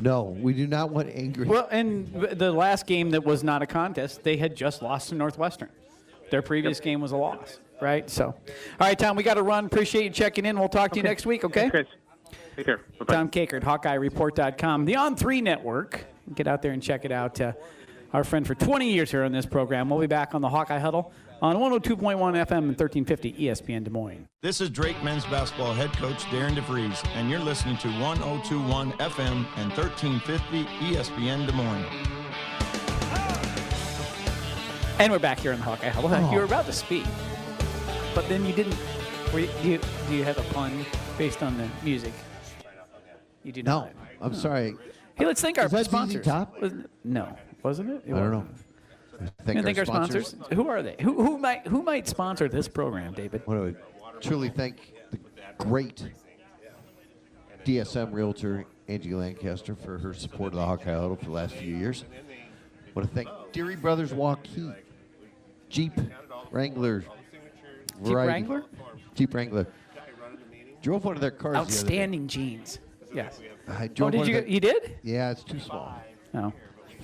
[0.00, 1.46] No, we do not want angry.
[1.46, 5.16] Well, and the last game that was not a contest, they had just lost to
[5.16, 5.70] Northwestern.
[6.30, 8.08] Their previous game was a loss, right?
[8.08, 8.34] So, all
[8.80, 9.64] right, Tom, we got to run.
[9.64, 10.58] Appreciate you checking in.
[10.58, 11.68] We'll talk to you next week, okay?
[11.70, 12.34] Thanks, guys.
[12.54, 12.80] Take care.
[12.98, 13.14] Bye-bye.
[13.14, 16.04] Tom Kakert, HawkeyeReport.com, the On Three Network.
[16.34, 17.40] Get out there and check it out.
[17.40, 17.52] Uh,
[18.12, 19.90] our friend for 20 years here on this program.
[19.90, 24.26] We'll be back on the Hawkeye Huddle on 102.1 FM and 1350 ESPN Des Moines.
[24.42, 29.46] This is Drake men's basketball head coach Darren DeVries, and you're listening to 102.1 FM
[29.56, 31.86] and 1350 ESPN Des Moines.
[34.98, 36.10] And we're back here in the Hawkeye Huddle.
[36.12, 36.32] Oh.
[36.32, 37.04] You were about to speak,
[38.14, 38.76] but then you didn't.
[39.32, 40.84] Were you, do, you, do you have a pun
[41.16, 42.12] based on the music?
[43.44, 43.92] You do no, not.
[44.20, 44.74] I'm sorry.
[45.14, 46.24] Hey, let's thank our Is that ZZ sponsors.
[46.26, 46.60] Top?
[46.60, 46.72] Was-
[47.04, 48.02] No, wasn't it?
[48.06, 48.48] It I don't wasn't.
[48.56, 48.64] know.
[49.44, 50.34] Gonna thank our sponsors.
[50.52, 50.96] Who are they?
[51.00, 53.42] Who, who might who might sponsor this program, David?
[53.46, 53.76] I want
[54.20, 55.18] to truly thank the
[55.58, 56.02] great
[57.64, 61.74] DSM realtor Angie Lancaster for her support of the Hawkeye Huddle for the last few
[61.76, 62.04] years.
[62.86, 64.74] I want to thank Deery Brothers Waukee,
[65.68, 65.92] Jeep
[66.50, 67.10] Wrangler, Jeep
[68.00, 68.64] variety- Wrangler?
[69.14, 69.66] Jeep Wrangler.
[70.80, 71.54] Drove one of their cars.
[71.54, 71.58] the.
[71.60, 72.78] Outstanding jeans.
[73.12, 73.40] Yes.
[73.66, 74.34] I Oh, did one you?
[74.34, 74.96] their- You did?
[75.02, 75.94] Yeah, it's too small.
[76.32, 76.52] No.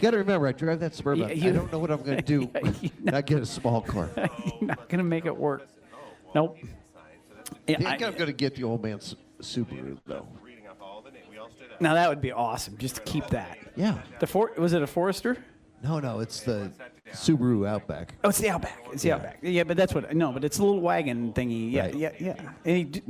[0.05, 1.31] You got to remember, I drive that Suburban.
[1.31, 2.51] Yeah, you- I don't know what I'm going to do.
[2.55, 3.13] Yeah, you know.
[3.13, 4.11] Not get a small car.
[4.17, 4.29] You're
[4.69, 5.67] not gonna make it work.
[6.35, 6.59] Nope.
[7.67, 10.27] Yeah, I think I- I'm going to get the old man's Su- Subaru though.
[11.81, 13.57] now that would be awesome, just to keep that.
[13.77, 13.99] Yeah.
[14.21, 15.43] The for, was it a Forester?
[15.83, 16.71] No, no, it's the
[17.13, 18.13] Subaru Outback.
[18.25, 18.79] Oh, it's the Outback.
[18.93, 19.13] It's the.
[19.13, 19.39] Outback.
[19.41, 20.15] Yeah, but that's what.
[20.15, 21.73] No, but it's a little wagon thingy.
[21.73, 21.95] Yeah, Right.
[21.95, 22.35] yeah, yeah.
[22.67, 23.03] And he, d-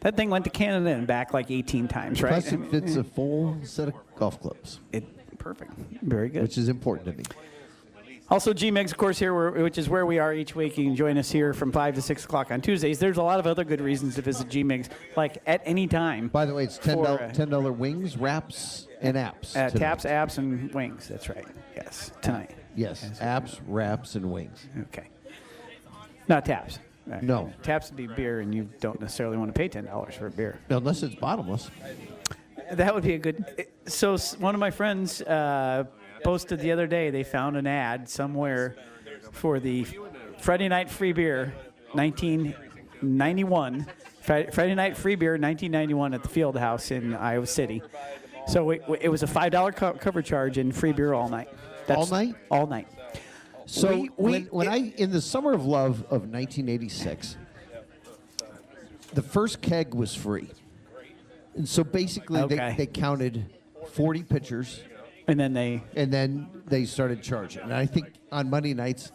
[0.00, 2.30] that thing went to Canada and back like 18 times, right?
[2.32, 5.04] Plus, I it mean, fits a full set of golf clubs, it
[5.42, 5.72] perfect.
[6.02, 6.42] Very good.
[6.42, 7.24] which is important to me.
[8.30, 10.78] Also, GMEX, of course, here, which is where we are each week.
[10.78, 12.98] You can join us here from 5 to 6 o'clock on Tuesdays.
[12.98, 16.28] There's a lot of other good reasons to visit GMEX, like at any time.
[16.28, 19.54] By the way, it's ten For, dollars uh, ten dollar wings, wraps, and apps.
[19.54, 21.08] Uh, taps, apps, and wings.
[21.08, 21.44] That's right.
[21.76, 22.54] Yes, tonight.
[22.74, 24.64] Yes, apps, wraps, and wings.
[24.84, 25.08] Okay.
[26.28, 26.78] Not taps.
[27.06, 27.22] Right.
[27.22, 27.52] No.
[27.62, 30.58] Taps would be beer, and you don't necessarily want to pay $10 for a beer.
[30.70, 31.68] Unless it's bottomless.
[32.70, 33.66] That would be a good.
[33.86, 35.84] So s- one of my friends uh,
[36.24, 37.10] posted the other day.
[37.10, 38.76] They found an ad somewhere
[39.32, 39.86] for the
[40.38, 41.52] Friday night free beer,
[41.92, 43.86] 1991.
[44.22, 47.82] Fri- Friday night free beer, 1991 at the Field House in Iowa City.
[48.46, 51.48] So it, it was a five dollar co- cover charge and free beer all night.
[51.88, 52.34] All night?
[52.50, 52.88] All night.
[53.66, 57.36] So We- we- when, when I in the summer of love of 1986,
[59.14, 60.48] the first keg was free,
[61.54, 62.56] and so basically Okay.
[62.56, 63.46] they, they counted
[63.92, 64.82] 40 pitchers,
[65.28, 67.62] And then they and then they started charging.
[67.62, 69.12] And I think on Monday nights,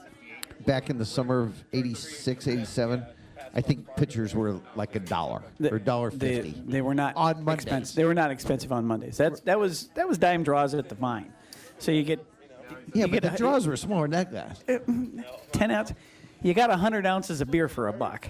[0.65, 3.06] back in the summer of 86, 87,
[3.54, 6.62] I think pitchers were like a dollar or dollar they, fifty.
[6.67, 7.63] they were not On Mondays.
[7.65, 7.95] expensive.
[7.95, 9.17] They were not expensive on Mondays.
[9.17, 11.32] That that was that was dime draws at the vine.
[11.80, 12.23] So you get
[12.93, 14.63] yeah, you but get the a- draws were smaller than that glass.
[14.67, 14.80] Uh,
[15.52, 15.93] ten ounce.
[16.43, 18.28] You got hundred ounces of beer for a buck.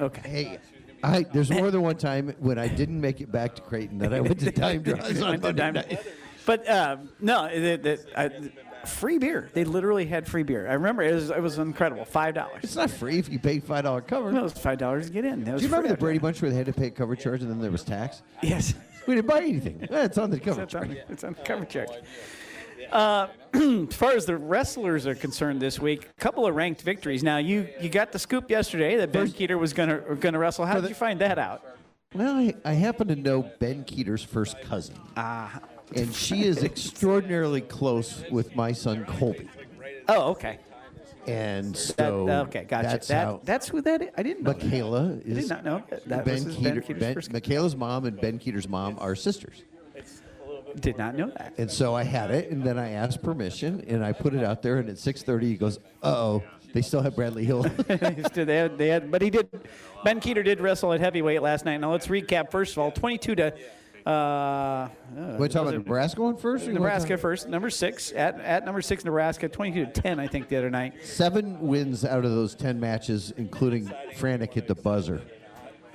[0.00, 0.28] Okay.
[0.28, 0.58] Hey,
[1.02, 4.12] I there's more than one time when I didn't make it back to Creighton that
[4.12, 6.00] I went to dime draws on Monday night.
[6.44, 9.48] But um, no, the, the, I, free beer.
[9.52, 10.68] They literally had free beer.
[10.68, 12.04] I remember it was, it was incredible.
[12.04, 12.64] Five dollars.
[12.64, 14.36] It's not free if you pay five dollar cover.
[14.36, 15.44] It was five dollars to get in.
[15.44, 15.96] That was Do you remember free.
[15.96, 17.84] the Brady Bunch where they had to pay a cover charge and then there was
[17.84, 18.22] tax?
[18.42, 18.74] Yes.
[19.06, 19.82] We didn't buy anything.
[19.82, 20.98] Eh, it's on the cover It's on, charge.
[21.08, 21.88] it's on the cover check.
[22.90, 27.22] Uh, as far as the wrestlers are concerned this week, a couple of ranked victories.
[27.22, 30.64] Now you you got the scoop yesterday that Ben Kueter was gonna gonna wrestle.
[30.66, 31.62] How did you find that out?
[32.14, 34.96] Well, I, I happen to know Ben Kueter's first cousin.
[35.16, 35.60] Ah.
[35.94, 39.48] And she is extraordinarily close with my son Colby.
[40.08, 40.58] Oh, okay.
[41.26, 42.88] And That, so okay, gotcha.
[42.88, 44.08] that's that, that's who that is.
[44.16, 44.52] I didn't know.
[44.52, 44.64] that.
[44.64, 46.04] Michaela I is did not know that.
[46.08, 46.62] that Ben Kueter.
[46.62, 47.32] Ben Kueter's Ben-.
[47.32, 49.62] Michaela's mom and Ben Kueter's mom are sisters.
[50.80, 51.54] Did not know that.
[51.58, 54.62] And so I had it, and then I asked permission, and I put it out
[54.62, 54.78] there.
[54.78, 56.42] And at 6:30, he goes, "Uh oh,
[56.72, 57.96] they still have Bradley Hill." they
[58.56, 59.48] had, they had, but he did.
[60.04, 61.78] Ben Kueter did wrestle at heavyweight last night.
[61.78, 62.50] Now let's recap.
[62.50, 63.54] First of all, 22 to.
[64.04, 64.88] Uh, uh,
[65.38, 66.66] We're talking about Nebraska one first.
[66.66, 70.48] or Nebraska first, number six at, at number six Nebraska, 22 to 10, I think
[70.48, 75.22] the other night, Seven wins out of those ten matches, including Franek at the buzzer.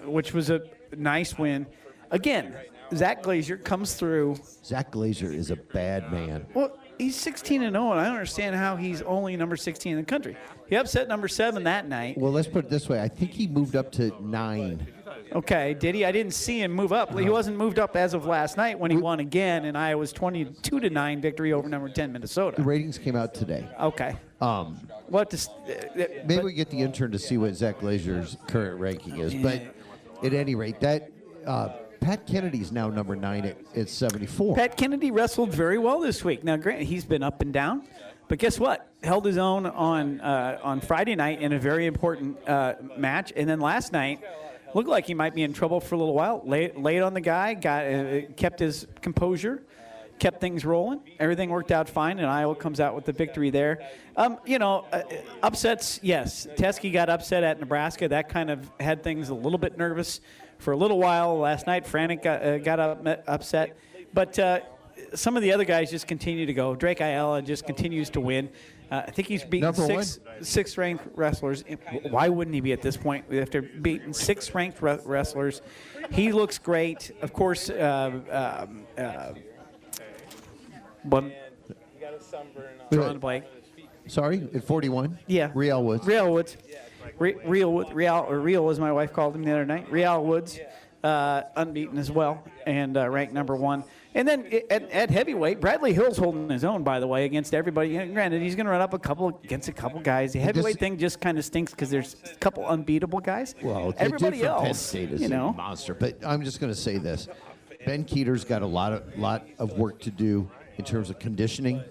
[0.06, 0.62] which was a
[0.96, 1.66] nice win.
[2.10, 2.56] Again,
[2.96, 4.38] Zach Glazier comes through.
[4.64, 6.46] Zach Glazier is a bad man.
[6.54, 9.98] Well, he's 16 and 0, and I don't understand how he's only number 16 in
[10.00, 10.38] the country.
[10.70, 12.18] He upset number seven that night.
[12.18, 13.02] Well, let's put it this way.
[13.02, 14.88] I think he moved up to nine.
[15.34, 16.06] Okay, did he?
[16.06, 17.18] I didn't see him move up.
[17.18, 20.80] He wasn't moved up as of last night when he won again in Iowa's 22
[20.80, 22.58] to 9 victory over number 10 Minnesota.
[22.58, 23.68] The ratings came out today.
[23.80, 24.16] Okay.
[24.40, 24.76] Um,
[25.08, 25.50] What does
[26.26, 29.34] maybe we get the intern to see what Zach Glazier's current ranking is.
[29.34, 29.62] But
[30.24, 31.12] at any rate, that
[31.46, 31.70] uh,
[32.00, 34.56] Pat Kennedy's now number nine at, at 74.
[34.56, 36.44] Pat Kennedy wrestled very well this week.
[36.44, 37.88] Now, granted, he's been up and down,
[38.28, 38.90] but guess what?
[39.04, 43.48] Held his own on uh, on Friday night in a very important uh, match, and
[43.50, 44.22] then last night
[44.74, 46.42] looked like he might be in trouble for a little while.
[46.46, 49.64] Laid, laid on the guy, got uh, kept his composure,
[50.20, 51.02] kept things rolling.
[51.20, 53.88] Everything worked out fine, and Iowa comes out with the victory there.
[54.16, 55.04] Um, you know, uh,
[55.44, 56.00] upsets.
[56.04, 58.08] Yes, Teske got upset at Nebraska.
[58.08, 60.22] That kind of had things a little bit nervous
[60.60, 61.86] for a little while last night.
[61.86, 63.78] Franek got, uh, got up, upset,
[64.14, 64.38] but.
[64.38, 64.60] Uh,
[65.14, 66.76] some of the other guys just continue to go.
[66.76, 68.50] Drake Ayala just continues to win.
[68.90, 71.64] Uh, I think he's beaten Number six six ranked wrestlers.
[72.10, 75.62] Why wouldn't he be at this point after beating six ranked re- wrestlers?
[76.12, 77.12] He looks great.
[77.22, 79.34] Of course, uh, um, uh,
[81.04, 81.26] but
[82.92, 83.44] John Blake.
[84.08, 85.20] Sorry, at 41?
[85.28, 85.52] Yeah.
[85.54, 86.06] Real Woods.
[86.06, 86.56] Real Woods.
[87.20, 89.92] Re- Real Wood- Real or Real as my wife called him the other night.
[89.92, 90.60] Real Woods,
[91.04, 93.84] uh, unbeaten as well, and uh, ranked number one.
[94.16, 97.96] And then at, at heavyweight, Bradley Hill's holding his own, by the way, against everybody.
[97.98, 100.34] Know, granted, he's going to run up a couple against a couple guys.
[100.34, 103.54] The heavyweight thing just kind of stinks because there's a couple unbeatable guys.
[103.62, 105.94] Well, everybody from Penn else, State is you know, a monster.
[105.94, 107.28] But I'm just going to say this:
[107.86, 111.84] Ben Kueter's got a lot of lot of work to do in terms of conditioning,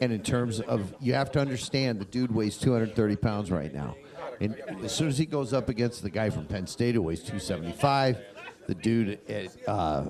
[0.00, 3.94] and in terms of you have to understand the dude weighs 230 pounds right now,
[4.40, 7.20] and as soon as he goes up against the guy from Penn State who weighs
[7.20, 8.18] 275,
[8.66, 10.04] the dude at uh,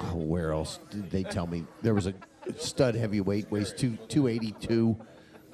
[0.00, 2.14] oh, where else did they tell me there was a
[2.56, 4.96] stud heavyweight weighs two 282.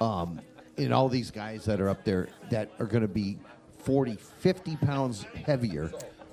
[0.01, 0.41] Um,
[0.77, 3.37] and all these guys that are up there that are going to be
[3.79, 5.91] 40, 50 pounds heavier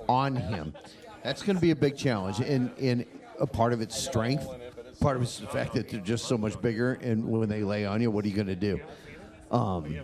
[0.09, 0.75] on him.
[1.23, 2.41] That's going to be a big challenge.
[2.41, 3.07] And, and
[3.39, 4.47] a part of it's strength.
[5.01, 6.95] Part of it's the fact that they're just so much bigger.
[6.95, 8.81] And when they lay on you, what are you going to do?
[9.51, 9.95] Um,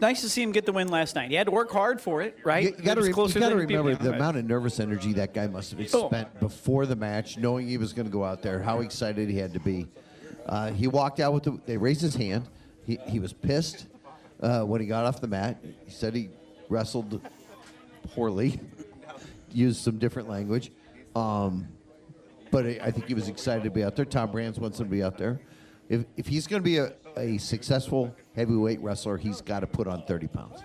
[0.00, 1.30] nice to see him get the win last night.
[1.30, 2.64] He had to work hard for it, right?
[2.64, 5.70] you, got It was to people- remember the amount of nervous energy that guy must
[5.72, 6.08] have Oh.
[6.08, 9.36] spent before the match, knowing he was going to go out there, how excited he
[9.38, 9.86] had to be.
[10.46, 12.48] Uh, he walked out with the, they raised his hand.
[12.84, 13.86] He, he was pissed
[14.40, 15.62] uh, when he got off the mat.
[15.84, 16.30] He said he
[16.68, 17.20] wrestled
[18.14, 18.58] poorly,
[19.52, 20.72] used some different language.
[21.14, 21.68] Um,
[22.50, 24.04] but I I think he was excited to be out there.
[24.04, 25.40] Tom Brands wants him to be out there.
[25.88, 29.86] If, if he's going to be a, a successful heavyweight wrestler, he's got to put
[29.86, 30.62] on 30 pounds.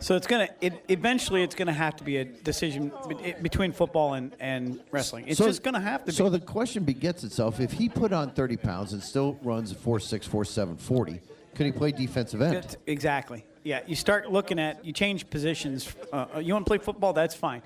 [0.00, 4.14] So it's gonna it, eventually it's gonna have to be a decision be- between football
[4.14, 5.24] and, and wrestling.
[5.26, 6.12] It's So- just gonna have to be.
[6.12, 9.74] So the question begets itself: If he put on 30 pounds and still runs a
[9.74, 11.20] 4'6", 4'7", 40,
[11.54, 12.56] could he play defensive end?
[12.56, 13.46] That's- exactly.
[13.62, 15.94] Yeah, you start looking at you change positions.
[16.12, 17.14] Uh, you want to play football?
[17.14, 17.62] That's fine.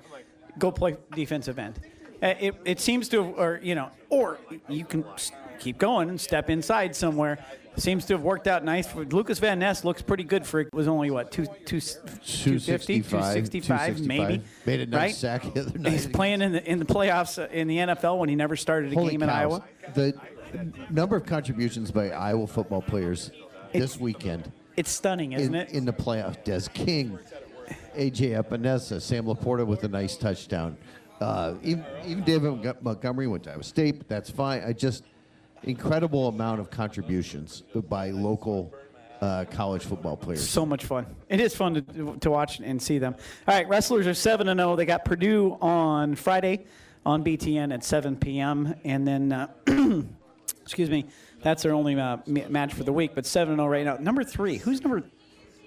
[0.57, 1.77] Go play defensive end.
[2.23, 4.37] Uh, it, it seems to, or you know, or
[4.69, 5.03] you can
[5.59, 7.43] keep going and step inside somewhere.
[7.77, 8.93] Seems to have worked out nice.
[8.93, 14.01] Lucas Van Ness looks pretty good for it was only what two two 250, 265
[14.01, 14.41] maybe.
[14.65, 15.15] Made a nice right?
[15.15, 15.93] sack the other night.
[15.93, 18.91] He's playing in the in the playoffs uh, in the NFL when he never started
[18.91, 19.29] a Holy game in.
[19.29, 19.63] Iowa.
[19.93, 20.13] The
[20.89, 23.31] number of contributions by Iowa football players
[23.71, 25.71] this weekend It's stunning, isn't in, it?
[25.71, 26.43] in the playoff.
[26.43, 27.19] Des King,
[27.95, 30.75] AJ Epenesa, Sam LaPorta with a nice touchdown.
[31.21, 34.63] Uh, even, even David Montgomery went to Iowa State, but that's fine.
[34.65, 35.03] I just
[35.63, 38.73] incredible amount of contributions by local
[39.21, 40.47] uh, college football players.
[40.47, 41.05] so much fun.
[41.27, 43.15] It is fun to, to watch and see them.
[43.47, 44.75] All right, wrestlers are seven and zero.
[44.75, 46.65] They got Purdue on Friday
[47.05, 48.75] on BTN at 7 p.m.
[48.83, 49.47] And then, uh,
[50.61, 51.05] excuse me,
[51.41, 53.11] that's their only uh, ma- match for the week.
[53.15, 53.97] But seven and zero right now.
[53.97, 55.03] Number three, who's number?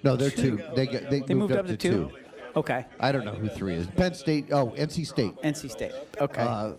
[0.03, 0.63] no, they're two.
[0.75, 2.11] They get, they, They moved, up, to two.
[2.55, 3.87] Okay, I don't know who three is.
[3.87, 4.47] Penn State.
[4.53, 5.35] Oh, NC State.
[5.43, 5.93] NC State.
[6.21, 6.43] Okay.
[6.43, 6.73] Uh,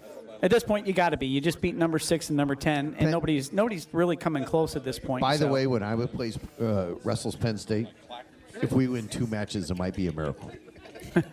[0.44, 1.26] at this point, you got to be.
[1.26, 4.84] You just beat number six and number ten, and nobody's nobody's really coming close at
[4.84, 5.22] this point.
[5.22, 7.88] By the so- way, when Iowa plays uh, wrestles Penn State,
[8.62, 10.52] if we win two matches, it might be a miracle.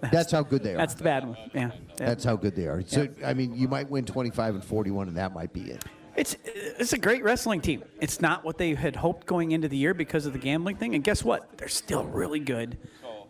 [0.00, 0.78] That's how good they are.
[0.78, 1.36] that's the bad one.
[1.54, 1.70] Yeah.
[1.70, 1.70] yeah.
[1.96, 2.82] That's how good they are.
[2.86, 5.84] So I mean, you might win 25 and 41, and that might be it.
[6.16, 7.84] It's it's a great wrestling team.
[8.00, 10.94] It's not what they had hoped going into the year because of the gambling thing.
[10.94, 11.56] And guess what?
[11.56, 12.78] They're still really good,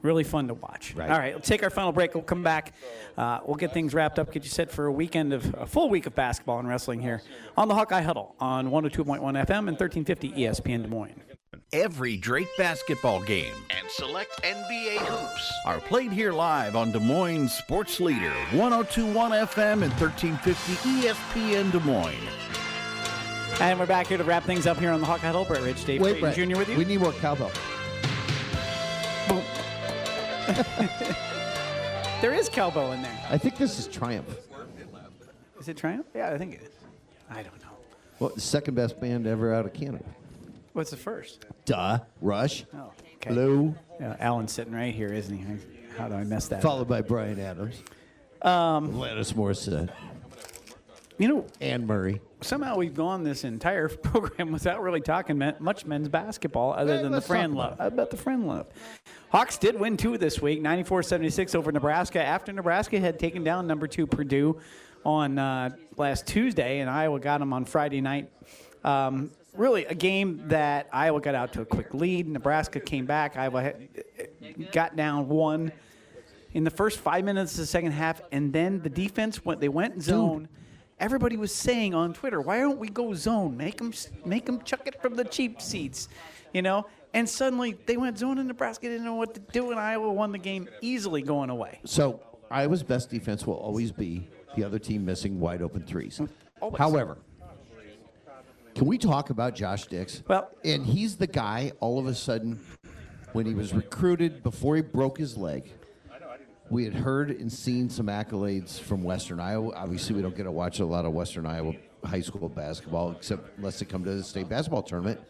[0.02, 0.94] really fun to watch.
[0.94, 1.10] Right.
[1.10, 2.14] All right, let's take our final break.
[2.14, 2.74] We'll come back.
[3.16, 4.32] Uh, we'll get things wrapped up.
[4.32, 7.22] Get you set for a weekend of a full week of basketball and wrestling here
[7.56, 11.22] on the Hawkeye Huddle on 102.1 FM and 1350 ESPN Des Moines.
[11.72, 15.52] Every Drake basketball game And select NBA hoops.
[15.66, 21.78] are played here live on Des Moines Sports Leader, 1021 FM and 1350 ESPN Des
[21.80, 22.16] Moines.
[23.60, 25.44] And we're back here to wrap things up here on the Hawkeye Huddle.
[25.44, 26.56] Brett Rich, Dave Wait, Brett, Jr.
[26.56, 26.76] with you.
[26.78, 27.52] We need more cowbell.
[32.20, 33.18] There is cowbell in there.
[33.30, 34.28] I think this is Triumph.
[35.58, 36.04] Is it Triumph?
[36.14, 36.68] Yeah, I think it is.
[37.30, 37.70] I don't know.
[38.18, 40.04] Well, the second best band ever out of Canada.
[40.74, 41.46] What's the first?
[41.64, 42.00] Duh.
[42.20, 42.64] Rush.
[42.74, 43.30] Oh, okay.
[43.30, 43.74] Blue.
[43.98, 45.46] Yeah, Alan's sitting right here, isn't he?
[45.96, 46.62] How do I mess that up?
[46.62, 47.82] Followed by Bryan Adams.
[48.42, 49.90] Um, Alanis Morissette.
[51.20, 52.18] You know, Anne Murray.
[52.40, 57.02] somehow we've gone this entire program without really talking men- much men's basketball other Eh,
[57.02, 57.72] than the let's friend talk love.
[57.74, 58.68] about About the friend love.
[59.28, 62.22] Hawks did win two this week, 94-76 over Nebraska.
[62.24, 64.58] After Nebraska had taken down number two Purdue
[65.04, 65.68] on uh,
[65.98, 68.30] last Tuesday, and Iowa got them on Friday night.
[68.82, 72.28] Um, really, a game that Iowa got out to a quick lead.
[72.28, 73.36] Nebraska came back.
[73.36, 73.88] Iowa had,
[74.72, 75.70] got down one
[76.54, 79.60] in the first five minutes of the second half, and then the defense went.
[79.60, 80.48] They went zone.
[81.00, 83.56] Everybody was saying on Twitter, "Why don't we go zone?
[83.56, 83.92] Make them,
[84.24, 86.08] make them chuck it from the cheap seats,"
[86.52, 86.86] you know.
[87.14, 90.30] And suddenly they went zone, and Nebraska didn't know what to do, and Iowa won
[90.30, 91.80] the game easily, going away.
[91.84, 92.20] So
[92.50, 96.20] Iowa's best defense will always be the other team missing wide open threes.
[96.60, 96.78] Always.
[96.78, 97.16] However,
[98.74, 100.22] can we talk about Josh Dix?
[100.28, 101.72] Well- and he's the guy.
[101.80, 102.60] All of a sudden,
[103.32, 105.72] when he was recruited before he broke his leg,
[106.70, 109.72] we had heard and seen some accolades from Western Iowa.
[109.74, 113.58] Obviously, we don't get to watch a lot of Western Iowa high school basketball, except
[113.58, 115.20] unless they come to the state basketball tournament.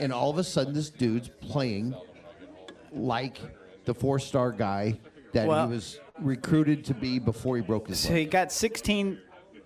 [0.00, 1.94] And all of a sudden, this dude's playing
[2.92, 3.38] like
[3.84, 4.98] the four-star guy
[5.32, 8.18] that Well- he was recruited to be before he broke his So leg.
[8.18, 9.18] he got 16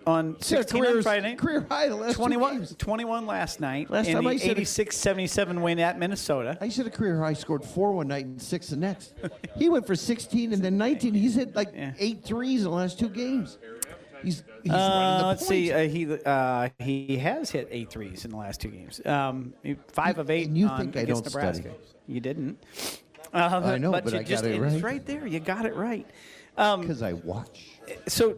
[0.05, 1.35] on He set a 16 on career, Friday.
[1.35, 2.75] career high the last two 21, games.
[2.77, 6.57] 21 last night Last in time I the said it- 86-77 win at Minnesota.
[6.61, 9.13] I said a career high scored four one night and six the next.
[9.57, 11.13] he went for 16 and then 19.
[11.13, 11.93] He's hit like Yeah.
[11.99, 13.57] eight threes in the last two games.
[14.23, 15.71] He's, he's Uh, running the let's see.
[15.73, 19.01] Uh, he uh, he has hit eight threes in the last two games.
[19.05, 19.53] Um,
[19.91, 21.61] five of eight and you on, think I against don't Nebraska.
[21.63, 21.75] study.
[22.07, 22.63] You didn't.
[23.33, 24.83] Uh, I know, but you I got just, it It's right.
[24.83, 25.27] right there.
[25.27, 26.05] You got it right.
[26.55, 27.65] because I watch.
[28.07, 28.37] So,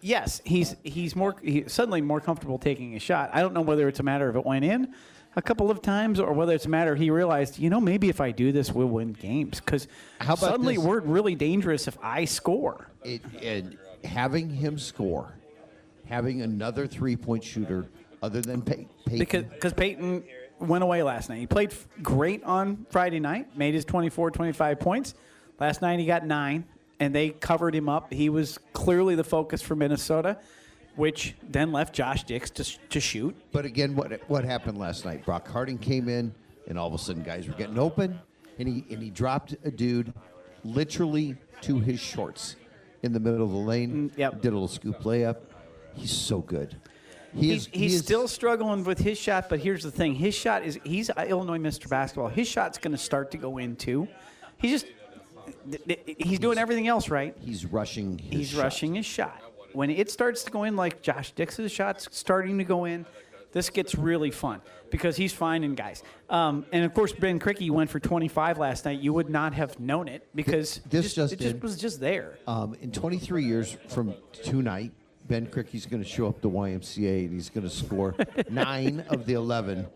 [0.00, 3.30] yes, he's he's more he's suddenly more comfortable taking a shot.
[3.32, 4.94] I don't know whether it's a matter of it went in
[5.36, 8.20] a couple of times or whether it's a matter he realized, you know, maybe if
[8.20, 9.86] I do this, we'll win games because
[10.36, 10.84] suddenly this?
[10.84, 12.88] we're really dangerous if I score.
[13.04, 15.34] It, and having him score,
[16.06, 17.86] having another three point shooter
[18.22, 19.18] other than Pey- Peyton.
[19.18, 20.24] because because Peyton
[20.58, 21.38] went away last night.
[21.38, 25.14] He played f- great on Friday night, made his 24, 25 points.
[25.60, 26.64] Last night he got nine,
[27.00, 28.12] and they covered him up.
[28.12, 30.38] He was clearly the focus for Minnesota,
[30.94, 33.36] which then left Josh Dix to, to shoot.
[33.52, 35.24] But again, what what happened last night?
[35.24, 36.34] Brock Harding came in,
[36.68, 38.18] and all of a sudden, guys were getting open,
[38.58, 40.12] and he and he dropped a dude
[40.64, 42.56] literally to his shorts
[43.02, 44.10] in the middle of the lane.
[44.10, 44.40] Mm, yep.
[44.40, 45.36] Did a little scoop layup.
[45.94, 46.76] He's so good.
[47.34, 50.14] He He's, is, he he's is- still struggling with his shot, but here's the thing:
[50.14, 51.88] his shot is he's Illinois Mr.
[51.88, 52.28] Basketball.
[52.28, 54.08] His shot's going to start to go in too.
[54.58, 54.86] He's just
[55.70, 57.36] th- th- he's doing everything else right.
[57.40, 58.18] He's rushing.
[58.18, 58.62] His He's shot.
[58.62, 59.40] rushing his shot.
[59.72, 63.04] When it starts to go in, like Josh Dix's shot's starting to go in,
[63.52, 66.02] this gets really fun because he's finding guys.
[66.30, 69.00] Um, and of course, Ben Krikke went for 25 last night.
[69.00, 72.38] You would not have known it because This just, just it just was just there.
[72.46, 74.92] Um, in 23 years from tonight,
[75.26, 78.14] Ben Krikke's going to show up the YMCA and he's going to score
[78.50, 79.86] nine of the 11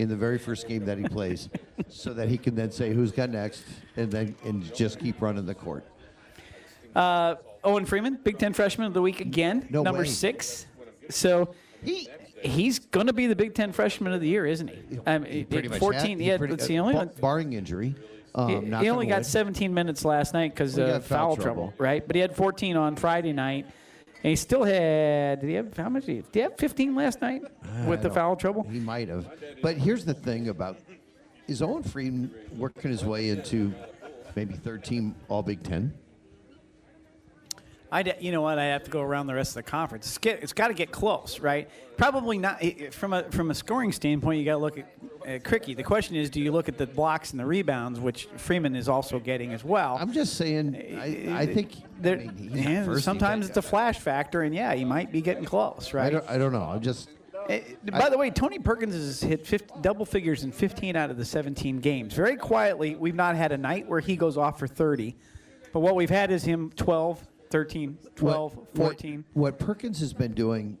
[0.00, 1.48] in the very first game that he plays,
[1.88, 3.62] so that he can then say who's got next,
[3.96, 5.84] and then and just keep running the court.
[6.94, 10.06] Uh, Owen Freeman, Big Ten freshman of the week again, No number way.
[10.08, 10.66] six.
[11.10, 12.08] So He
[12.42, 14.76] he's going to be the Big Ten freshman of the year, isn't he?
[15.28, 16.00] He pretty much 14.
[16.00, 17.10] had- he yeah, pretty- it's the uh, only one.
[17.20, 17.94] barring injury.
[18.34, 19.26] Um, He, he only got wood.
[19.26, 21.42] 17 minutes last night because Well, of foul foul trouble.
[21.68, 22.06] trouble, right?
[22.06, 23.66] But he had 14 on Friday night,
[24.22, 25.40] and he still had.
[25.40, 26.06] Did he have how much?
[26.06, 27.42] Did he, did he have 15 last night
[27.86, 28.62] with the foul trouble?
[28.70, 29.26] He might have.
[29.62, 30.78] But here's the thing about
[31.48, 33.74] is Owen Freeman working his way into
[34.36, 35.92] maybe 13 All Big Ten?
[37.92, 38.58] I, you know what?
[38.58, 40.06] I have to go around the rest of the conference.
[40.06, 41.68] It's, get, it's got to get close, right?
[41.96, 42.62] Probably not
[42.92, 44.38] from a from a scoring standpoint.
[44.38, 44.86] You got to look at
[45.22, 45.76] uh, Krikke.
[45.76, 48.88] The question is, do you look at the blocks and the rebounds, which Freeman is
[48.88, 49.98] also getting as well?
[50.00, 50.76] I'm just saying.
[50.98, 54.84] I, I think There, I mean, yeah, sometimes it's a flash factor, and yeah, he
[54.84, 56.12] might be getting close, I right?
[56.12, 56.62] don't, I don't know.
[56.62, 57.10] I'm just.
[57.48, 57.60] Eh,
[57.90, 61.24] By the way, Tony Perkins has hit 50, double figures in 15 out of the
[61.24, 62.14] 17 games.
[62.14, 65.16] Very quietly, we've not had a night where he goes off for 30.
[65.72, 69.24] But what we've had is him 12, 13, 12, what- 14.
[69.32, 70.78] What, what Perkins has been doing,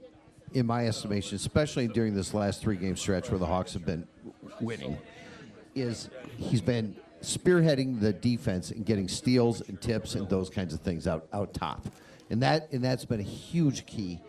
[0.52, 4.06] in my estimation, especially during this last three game stretch where the Hawks have been
[4.60, 4.98] winning,
[5.74, 10.80] is he's been spearheading the defense and getting steals and tips and those kinds of
[10.80, 11.86] things out out top,
[12.30, 14.20] and that and that's been a huge key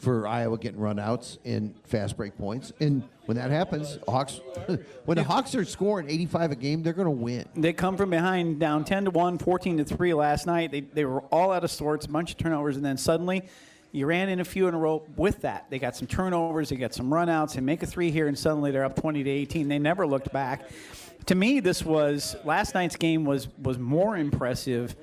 [0.00, 2.72] for Iowa getting runouts and fast break points.
[2.80, 4.40] And when that happens, Hawks,
[5.04, 7.44] when the Hawks are scoring 85 a game, they're going to win.
[7.54, 10.72] They come from behind down 10 to 1, 14 to 3 last night.
[10.72, 13.42] They, they were all out of sorts, a bunch of turnovers, and then suddenly
[13.92, 15.66] you ran in a few in a row with that.
[15.68, 18.70] They got some turnovers, they got some runouts, and make a three here, and suddenly
[18.70, 19.68] they're up 20 to 18.
[19.68, 20.70] They never looked back.
[21.26, 24.96] To me, this was last night's game was was more impressive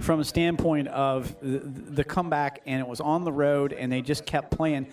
[0.00, 4.02] from a standpoint of the, the comeback, and it was on the road, and they
[4.02, 4.86] just kept playing.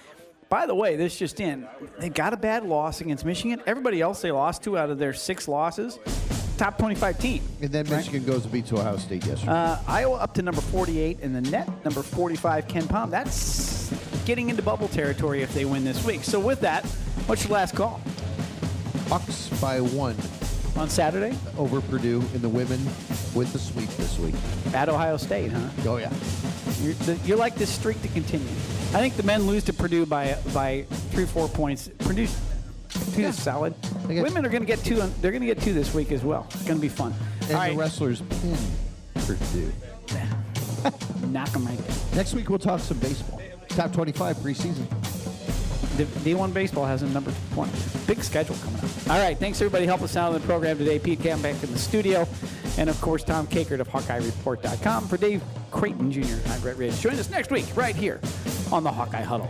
[0.50, 1.68] By the way, this just in.
[2.00, 3.62] They got a bad loss against Michigan.
[3.66, 6.00] Everybody else they lost to out of their six losses,
[6.58, 7.44] top 25 team.
[7.62, 9.52] And then Michigan goes to beat Ohio State yesterday.
[9.52, 13.10] Uh, Iowa up to number 48 in the net, number 45 KenPom.
[13.10, 13.92] That's
[14.26, 16.24] getting into bubble territory if they win this week.
[16.24, 16.86] So with that,
[17.28, 18.02] what's your last call
[19.10, 20.16] Bucks by one
[20.78, 22.84] on Saturday over Purdue in the women
[23.34, 24.36] with the sweep this week.
[24.74, 25.52] at Ohio State?
[25.52, 25.70] Huh?
[25.86, 26.12] Oh yeah.
[26.82, 28.48] You're, the, you like this streak to continue.
[28.94, 31.90] I think the men lose to Purdue by by three four points.
[32.00, 32.28] Purdue,
[33.14, 33.30] two Yeah.
[33.30, 33.74] is solid.
[34.08, 34.96] Women are going to get two.
[35.22, 36.46] They're going to get two this week as well.
[36.52, 37.14] It's going to be fun.
[37.44, 38.58] And All right, the wrestlers pin
[39.16, 39.72] Purdue.
[41.28, 41.98] knock them right down.
[42.16, 43.42] Next week we'll talk some baseball.
[43.70, 44.86] Top 25 preseason.
[45.98, 47.70] The D1 baseball has a number one.
[48.06, 49.10] Big schedule coming up.
[49.10, 49.88] All right, thanks everybody.
[49.88, 51.00] Help us out on the program today.
[51.00, 52.28] Pete Cambeck in the studio,
[52.78, 55.42] and of course Tom Kakert of HawkeyeReport.com for Dave
[55.72, 56.36] Creighton Jr.
[56.50, 57.00] I'm Brett Ridge.
[57.00, 58.20] Join us next week right here
[58.72, 59.50] on the Hawkeye Huddle.